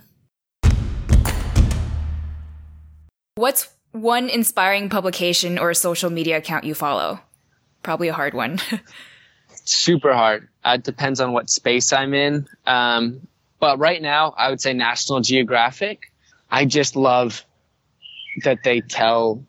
What's 3.36 3.68
one 3.92 4.28
inspiring 4.28 4.88
publication 4.88 5.58
or 5.58 5.74
social 5.74 6.10
media 6.10 6.38
account 6.38 6.64
you 6.64 6.74
follow? 6.74 7.20
Probably 7.82 8.08
a 8.08 8.12
hard 8.12 8.34
one. 8.34 8.58
Super 9.64 10.14
hard. 10.14 10.48
Uh, 10.64 10.76
it 10.78 10.84
depends 10.84 11.20
on 11.20 11.32
what 11.32 11.50
space 11.50 11.92
I'm 11.92 12.14
in. 12.14 12.46
Um, 12.66 13.26
but 13.58 13.78
right 13.78 14.00
now, 14.00 14.34
I 14.36 14.50
would 14.50 14.60
say 14.60 14.72
National 14.72 15.20
Geographic. 15.20 16.12
I 16.50 16.64
just 16.64 16.96
love 16.96 17.44
that 18.44 18.62
they 18.62 18.80
tell 18.80 19.44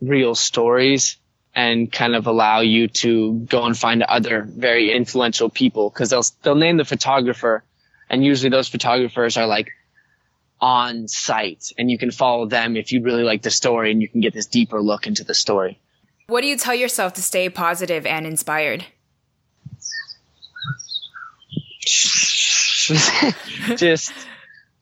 real 0.00 0.34
stories 0.34 1.16
and 1.54 1.90
kind 1.90 2.14
of 2.14 2.26
allow 2.26 2.60
you 2.60 2.88
to 2.88 3.34
go 3.48 3.64
and 3.64 3.78
find 3.78 4.02
other 4.02 4.42
very 4.42 4.92
influential 4.92 5.48
people 5.48 5.88
because 5.88 6.10
they'll 6.10 6.24
they'll 6.42 6.56
name 6.56 6.76
the 6.76 6.84
photographer 6.84 7.62
and 8.10 8.24
usually 8.24 8.50
those 8.50 8.68
photographers 8.68 9.36
are 9.36 9.46
like 9.46 9.70
on 10.60 11.08
site 11.08 11.72
and 11.76 11.90
you 11.90 11.98
can 11.98 12.10
follow 12.10 12.46
them 12.46 12.76
if 12.76 12.92
you 12.92 13.02
really 13.02 13.22
like 13.22 13.42
the 13.42 13.50
story 13.50 13.90
and 13.90 14.00
you 14.00 14.08
can 14.08 14.20
get 14.20 14.32
this 14.32 14.46
deeper 14.46 14.80
look 14.80 15.06
into 15.06 15.24
the 15.24 15.34
story. 15.34 15.78
What 16.26 16.40
do 16.40 16.46
you 16.46 16.56
tell 16.56 16.74
yourself 16.74 17.14
to 17.14 17.22
stay 17.22 17.48
positive 17.50 18.06
and 18.06 18.26
inspired? 18.26 18.86
just 23.76 24.12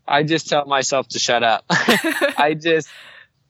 I 0.06 0.22
just 0.24 0.48
tell 0.48 0.66
myself 0.66 1.08
to 1.08 1.18
shut 1.18 1.42
up. 1.42 1.64
I 1.70 2.56
just 2.60 2.88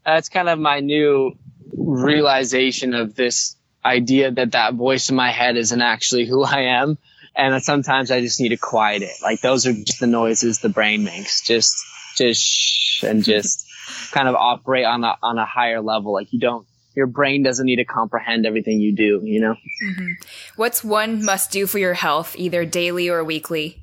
that's 0.04 0.28
kind 0.28 0.48
of 0.48 0.58
my 0.58 0.80
new 0.80 1.36
realization 1.72 2.94
of 2.94 3.14
this 3.14 3.56
idea 3.84 4.30
that 4.30 4.52
that 4.52 4.74
voice 4.74 5.10
in 5.10 5.16
my 5.16 5.30
head 5.30 5.56
isn't 5.56 5.82
actually 5.82 6.26
who 6.26 6.42
I 6.42 6.60
am. 6.80 6.98
And 7.34 7.62
sometimes 7.62 8.10
I 8.10 8.20
just 8.20 8.40
need 8.40 8.50
to 8.50 8.56
quiet 8.56 9.02
it. 9.02 9.14
Like 9.22 9.40
those 9.40 9.66
are 9.66 9.72
just 9.72 10.00
the 10.00 10.06
noises 10.06 10.58
the 10.58 10.68
brain 10.68 11.04
makes. 11.04 11.40
Just, 11.40 11.76
just 12.16 12.42
shh 12.42 13.04
and 13.04 13.24
just 13.24 13.66
kind 14.12 14.28
of 14.28 14.34
operate 14.34 14.84
on 14.84 15.02
a, 15.04 15.16
on 15.22 15.38
a 15.38 15.46
higher 15.46 15.80
level. 15.80 16.12
Like 16.12 16.32
you 16.32 16.40
don't, 16.40 16.66
your 16.94 17.06
brain 17.06 17.42
doesn't 17.42 17.64
need 17.64 17.76
to 17.76 17.86
comprehend 17.86 18.44
everything 18.44 18.80
you 18.80 18.94
do, 18.94 19.20
you 19.24 19.40
know? 19.40 19.54
Mm-hmm. 19.84 20.10
What's 20.56 20.84
one 20.84 21.24
must 21.24 21.50
do 21.50 21.66
for 21.66 21.78
your 21.78 21.94
health, 21.94 22.34
either 22.36 22.66
daily 22.66 23.08
or 23.08 23.24
weekly? 23.24 23.82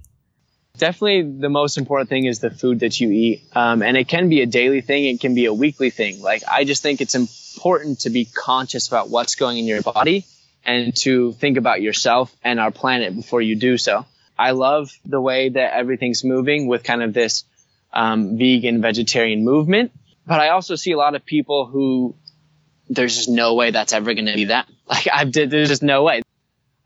Definitely 0.78 1.40
the 1.40 1.50
most 1.50 1.78
important 1.78 2.10
thing 2.10 2.26
is 2.26 2.40
the 2.40 2.52
food 2.52 2.82
that 2.82 3.02
you 3.02 3.10
eat. 3.12 3.42
Um, 3.54 3.82
and 3.82 3.98
it 3.98 4.08
can 4.08 4.30
be 4.30 4.42
a 4.42 4.46
daily 4.46 4.82
thing. 4.82 5.06
It 5.06 5.20
can 5.20 5.34
be 5.34 5.46
a 5.46 5.54
weekly 5.54 5.90
thing. 5.90 6.22
Like 6.22 6.44
I 6.50 6.64
just 6.64 6.84
think 6.84 7.02
it's 7.02 7.16
important 7.16 8.02
to 8.02 8.12
be 8.12 8.26
conscious 8.26 8.88
about 8.88 9.10
what's 9.10 9.36
going 9.36 9.58
in 9.58 9.66
your 9.66 9.82
body 9.82 10.26
and 10.66 10.96
to 10.98 11.32
think 11.34 11.58
about 11.58 11.82
yourself 11.82 12.36
and 12.44 12.60
our 12.60 12.72
planet 12.72 13.16
before 13.16 13.42
you 13.42 13.56
do 13.56 13.78
so. 13.78 14.06
I 14.38 14.52
love 14.52 14.92
the 15.06 15.20
way 15.20 15.50
that 15.50 15.74
everything's 15.74 16.24
moving 16.24 16.68
with 16.68 16.84
kind 16.84 17.04
of 17.04 17.14
this 17.14 17.44
um, 17.92 18.38
vegan 18.38 18.82
vegetarian 18.82 19.44
movement, 19.44 19.92
but 20.26 20.40
I 20.40 20.50
also 20.50 20.76
see 20.76 20.92
a 20.92 20.98
lot 20.98 21.16
of 21.16 21.26
people 21.26 21.66
who 21.66 22.16
there's 22.90 23.16
just 23.16 23.30
no 23.30 23.56
way 23.56 23.72
that's 23.72 23.94
ever 23.94 24.14
going 24.14 24.26
to 24.26 24.34
be 24.34 24.46
that. 24.46 24.68
Like 24.90 25.08
I've 25.14 25.32
did, 25.32 25.52
there's 25.52 25.68
just 25.68 25.84
no 25.84 26.02
way. 26.02 26.24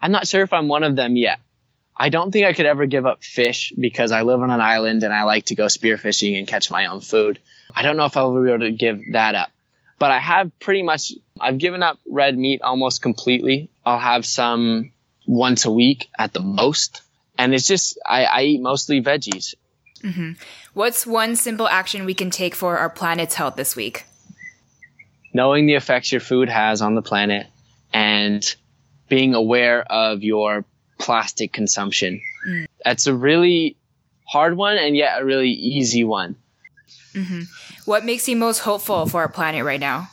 I'm 0.02 0.12
not 0.12 0.28
sure 0.28 0.42
if 0.42 0.52
I'm 0.52 0.68
one 0.68 0.84
of 0.84 0.98
them 0.98 1.16
yet. 1.16 1.40
I 1.96 2.10
don't 2.10 2.32
think 2.32 2.46
I 2.46 2.52
could 2.52 2.66
ever 2.66 2.86
give 2.86 3.06
up 3.06 3.24
fish 3.24 3.72
because 3.80 4.12
I 4.12 4.24
live 4.24 4.42
on 4.42 4.52
an 4.52 4.60
island 4.60 5.04
and 5.04 5.14
I 5.14 5.24
like 5.24 5.46
to 5.46 5.56
go 5.56 5.68
spearfishing 5.68 6.38
and 6.38 6.46
catch 6.46 6.70
my 6.70 6.88
own 6.88 7.00
food. 7.00 7.40
I 7.74 7.82
don't 7.82 7.96
know 7.96 8.04
if 8.04 8.18
I'll 8.18 8.32
ever 8.32 8.44
be 8.44 8.50
able 8.50 8.66
to 8.66 8.72
give 8.72 9.14
that 9.14 9.36
up 9.36 9.52
but 10.00 10.12
I 10.12 10.20
have 10.20 10.58
pretty 10.60 10.84
much, 10.84 11.14
I've 11.40 11.58
given 11.58 11.84
up 11.84 12.00
red 12.06 12.38
meat 12.38 12.62
almost 12.62 13.02
completely. 13.02 13.70
I'll 13.86 14.00
have 14.00 14.26
some 14.26 14.92
once 15.26 15.66
a 15.66 15.72
week 15.72 16.10
at 16.18 16.34
the 16.34 16.42
most. 16.42 17.02
And 17.38 17.54
it's 17.54 17.68
just, 17.68 17.98
I, 18.06 18.26
I 18.26 18.42
eat 18.44 18.62
mostly 18.62 19.02
veggies. 19.02 19.56
Mm-hmm. 20.04 20.34
What's 20.74 21.08
one 21.08 21.36
simple 21.36 21.68
action 21.68 22.06
we 22.06 22.14
can 22.14 22.30
take 22.30 22.56
for 22.56 22.78
our 22.78 22.90
planet's 22.90 23.36
health 23.36 23.56
this 23.56 23.76
week? 23.76 24.06
Knowing 25.34 25.66
the 25.66 25.76
effects 25.76 26.12
your 26.12 26.22
food 26.22 26.50
has 26.50 26.82
on 26.82 26.96
the 26.96 27.02
planet 27.02 27.48
and 27.94 28.56
being 29.08 29.34
aware 29.34 29.82
of 29.84 30.24
your 30.24 30.66
plastic 31.00 31.54
consumption. 31.54 32.22
Mm. 32.48 32.68
That's 32.84 33.08
a 33.08 33.14
really 33.14 33.78
hard 34.26 34.58
one 34.58 34.78
and 34.78 34.96
yet 34.96 35.22
a 35.22 35.26
really 35.26 35.52
easy 35.52 36.04
one. 36.04 36.36
Mm-hmm. 37.14 37.42
What 37.86 38.06
makes 38.06 38.28
you 38.28 38.36
most 38.36 38.60
hopeful 38.60 39.06
for 39.08 39.22
our 39.22 39.30
planet 39.30 39.64
right 39.64 39.80
now? 39.80 40.10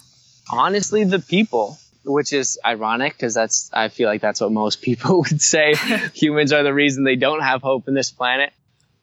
Honestly, 0.51 1.05
the 1.05 1.19
people, 1.19 1.79
which 2.05 2.33
is 2.33 2.59
ironic 2.65 3.13
because 3.15 3.35
that's, 3.35 3.71
I 3.73 3.89
feel 3.89 4.09
like 4.09 4.21
that's 4.21 4.41
what 4.41 4.53
most 4.53 4.83
people 4.83 5.21
would 5.21 5.41
say. 5.41 5.75
Humans 6.15 6.53
are 6.53 6.63
the 6.63 6.75
reason 6.75 7.05
they 7.05 7.17
don't 7.17 7.43
have 7.43 7.63
hope 7.63 7.89
in 7.89 7.95
this 7.95 8.11
planet. 8.11 8.53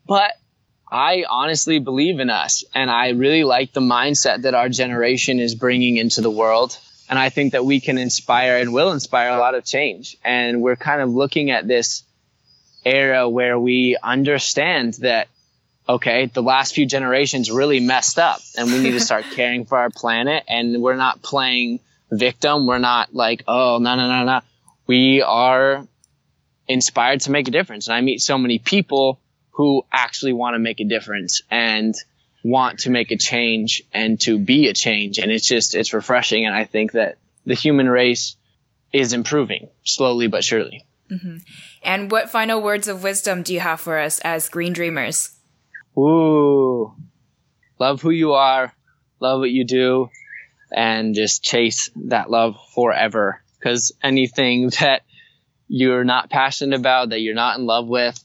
But 0.06 0.32
I 0.90 1.26
honestly 1.30 1.80
believe 1.80 2.20
in 2.20 2.30
us 2.30 2.64
and 2.74 2.90
I 2.90 3.10
really 3.10 3.44
like 3.44 3.74
the 3.74 3.82
mindset 3.82 4.44
that 4.44 4.54
our 4.54 4.70
generation 4.70 5.40
is 5.40 5.56
bringing 5.56 5.98
into 5.98 6.22
the 6.22 6.32
world. 6.32 6.78
And 7.10 7.18
I 7.18 7.30
think 7.30 7.54
that 7.54 7.66
we 7.66 7.80
can 7.80 7.98
inspire 7.98 8.58
and 8.58 8.74
will 8.74 8.92
inspire 8.92 9.30
a 9.32 9.38
lot 9.38 9.56
of 9.56 9.64
change. 9.66 10.18
And 10.24 10.62
we're 10.62 10.76
kind 10.76 11.02
of 11.02 11.10
looking 11.10 11.52
at 11.52 11.68
this 11.68 12.04
era 12.86 13.28
where 13.30 13.60
we 13.60 13.98
understand 14.02 14.96
that 14.96 15.28
okay, 15.88 16.26
the 16.34 16.44
last 16.44 16.76
few 16.76 16.86
generations 16.86 17.50
really 17.50 17.80
messed 17.80 18.20
up 18.20 18.42
and 18.58 18.72
we 18.72 18.80
need 18.80 18.92
to 18.92 19.00
start 19.10 19.26
caring 19.32 19.66
for 19.66 19.78
our 19.78 19.90
planet 19.90 20.44
and 20.48 20.82
we're 20.82 20.96
not 20.96 21.22
playing 21.22 21.80
victim. 22.12 22.68
We're 22.68 22.80
not 22.80 23.14
like, 23.14 23.44
oh, 23.48 23.80
no, 23.80 23.96
no, 23.96 24.08
no, 24.08 24.26
no. 24.26 24.42
We 24.86 25.22
are 25.22 25.86
inspired 26.68 27.22
to 27.22 27.32
make 27.32 27.48
a 27.48 27.52
difference. 27.52 27.88
And 27.88 27.96
I 27.96 28.02
meet 28.02 28.22
so 28.22 28.38
many 28.38 28.60
people 28.60 29.20
who 29.52 29.86
actually 29.92 30.34
want 30.34 30.56
to 30.56 30.60
make 30.60 30.80
a 30.80 30.86
difference 30.86 31.42
and 31.50 31.96
want 32.44 32.80
to 32.80 32.90
make 32.90 33.12
a 33.12 33.18
change 33.18 33.84
and 33.94 34.20
to 34.22 34.38
be 34.38 34.68
a 34.68 34.74
change. 34.74 35.20
And 35.20 35.32
it's 35.32 35.48
just, 35.48 35.76
it's 35.76 35.94
refreshing. 35.94 36.46
And 36.46 36.56
I 36.56 36.66
think 36.66 36.94
that 36.94 37.18
the 37.46 37.56
human 37.56 37.90
race 37.90 38.36
is 38.94 39.14
improving 39.14 39.70
slowly 39.84 40.28
but 40.28 40.44
surely. 40.44 40.86
Mm-hmm. 41.10 41.38
And 41.84 42.12
what 42.12 42.30
final 42.30 42.62
words 42.62 42.88
of 42.88 43.04
wisdom 43.04 43.44
do 43.44 43.54
you 43.54 43.62
have 43.62 43.80
for 43.80 43.98
us 43.98 44.20
as 44.20 44.50
green 44.50 44.74
dreamers? 44.74 45.37
Ooh, 45.98 46.94
love 47.80 48.02
who 48.02 48.12
you 48.12 48.34
are, 48.34 48.72
love 49.20 49.40
what 49.40 49.50
you 49.50 49.66
do, 49.66 50.10
and 50.72 51.16
just 51.16 51.44
chase 51.44 51.90
that 51.96 52.30
love 52.30 52.56
forever. 52.76 53.42
Because 53.58 53.92
anything 54.04 54.70
that 54.80 55.02
you're 55.68 56.04
not 56.04 56.30
passionate 56.30 56.80
about, 56.80 57.10
that 57.10 57.22
you're 57.22 57.36
not 57.36 57.58
in 57.58 57.66
love 57.66 57.88
with, 57.88 58.24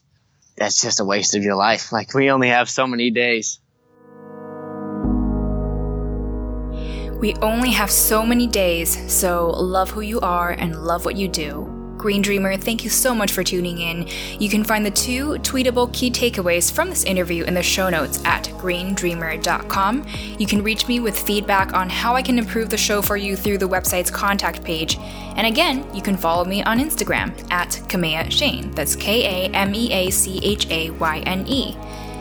that's 0.57 0.83
just 0.83 1.01
a 1.01 1.05
waste 1.05 1.35
of 1.35 1.43
your 1.43 1.57
life. 1.57 1.93
Like 1.93 2.13
we 2.13 2.31
only 2.31 2.49
have 2.49 2.69
so 2.69 2.87
many 2.87 3.11
days. 3.11 3.59
We 7.19 7.35
only 7.37 7.71
have 7.71 7.91
so 7.91 8.27
many 8.27 8.49
days, 8.49 9.11
so 9.11 9.51
love 9.51 9.91
who 9.91 10.01
you 10.01 10.21
are 10.21 10.51
and 10.51 10.85
love 10.85 11.05
what 11.05 11.17
you 11.17 11.29
do. 11.29 11.72
Green 12.03 12.21
Dreamer, 12.21 12.57
thank 12.57 12.83
you 12.83 12.91
so 12.91 13.15
much 13.15 13.31
for 13.31 13.45
tuning 13.45 13.79
in. 13.79 14.09
You 14.41 14.49
can 14.49 14.65
find 14.65 14.85
the 14.85 14.91
two 14.91 15.39
tweetable 15.39 15.93
key 15.93 16.11
takeaways 16.11 16.73
from 16.73 16.91
this 16.91 17.05
interview 17.05 17.45
in 17.45 17.55
the 17.55 17.63
show 17.63 17.89
notes 17.91 18.21
at 18.25 18.47
greendreamer.com. 18.47 20.05
You 20.37 20.47
can 20.49 20.65
reach 20.65 20.89
me 20.89 20.99
with 20.99 21.17
feedback 21.17 21.75
on 21.75 21.89
how 21.89 22.17
I 22.17 22.23
can 22.23 22.41
improve 22.41 22.71
the 22.71 22.77
show 22.77 23.03
for 23.03 23.17
you 23.17 23.37
through 23.37 23.59
the 23.59 23.69
website's 23.69 24.11
contact 24.11 24.65
page. 24.65 24.99
And 25.37 25.47
again, 25.47 25.87
you 25.95 26.03
can 26.03 26.17
follow 26.17 26.45
me 26.45 26.65
on 26.65 26.81
Instagram 26.81 27.31
at 27.53 27.69
Kamea 27.87 28.25
Chayne. 28.37 28.75
That's 28.75 28.97
K 28.97 29.47
A 29.47 29.51
M 29.51 29.73
E 29.73 29.93
A 29.93 30.11
C 30.11 30.41
H 30.43 30.69
A 30.71 30.91
Y 30.91 31.21
N 31.21 31.47
E. 31.47 31.77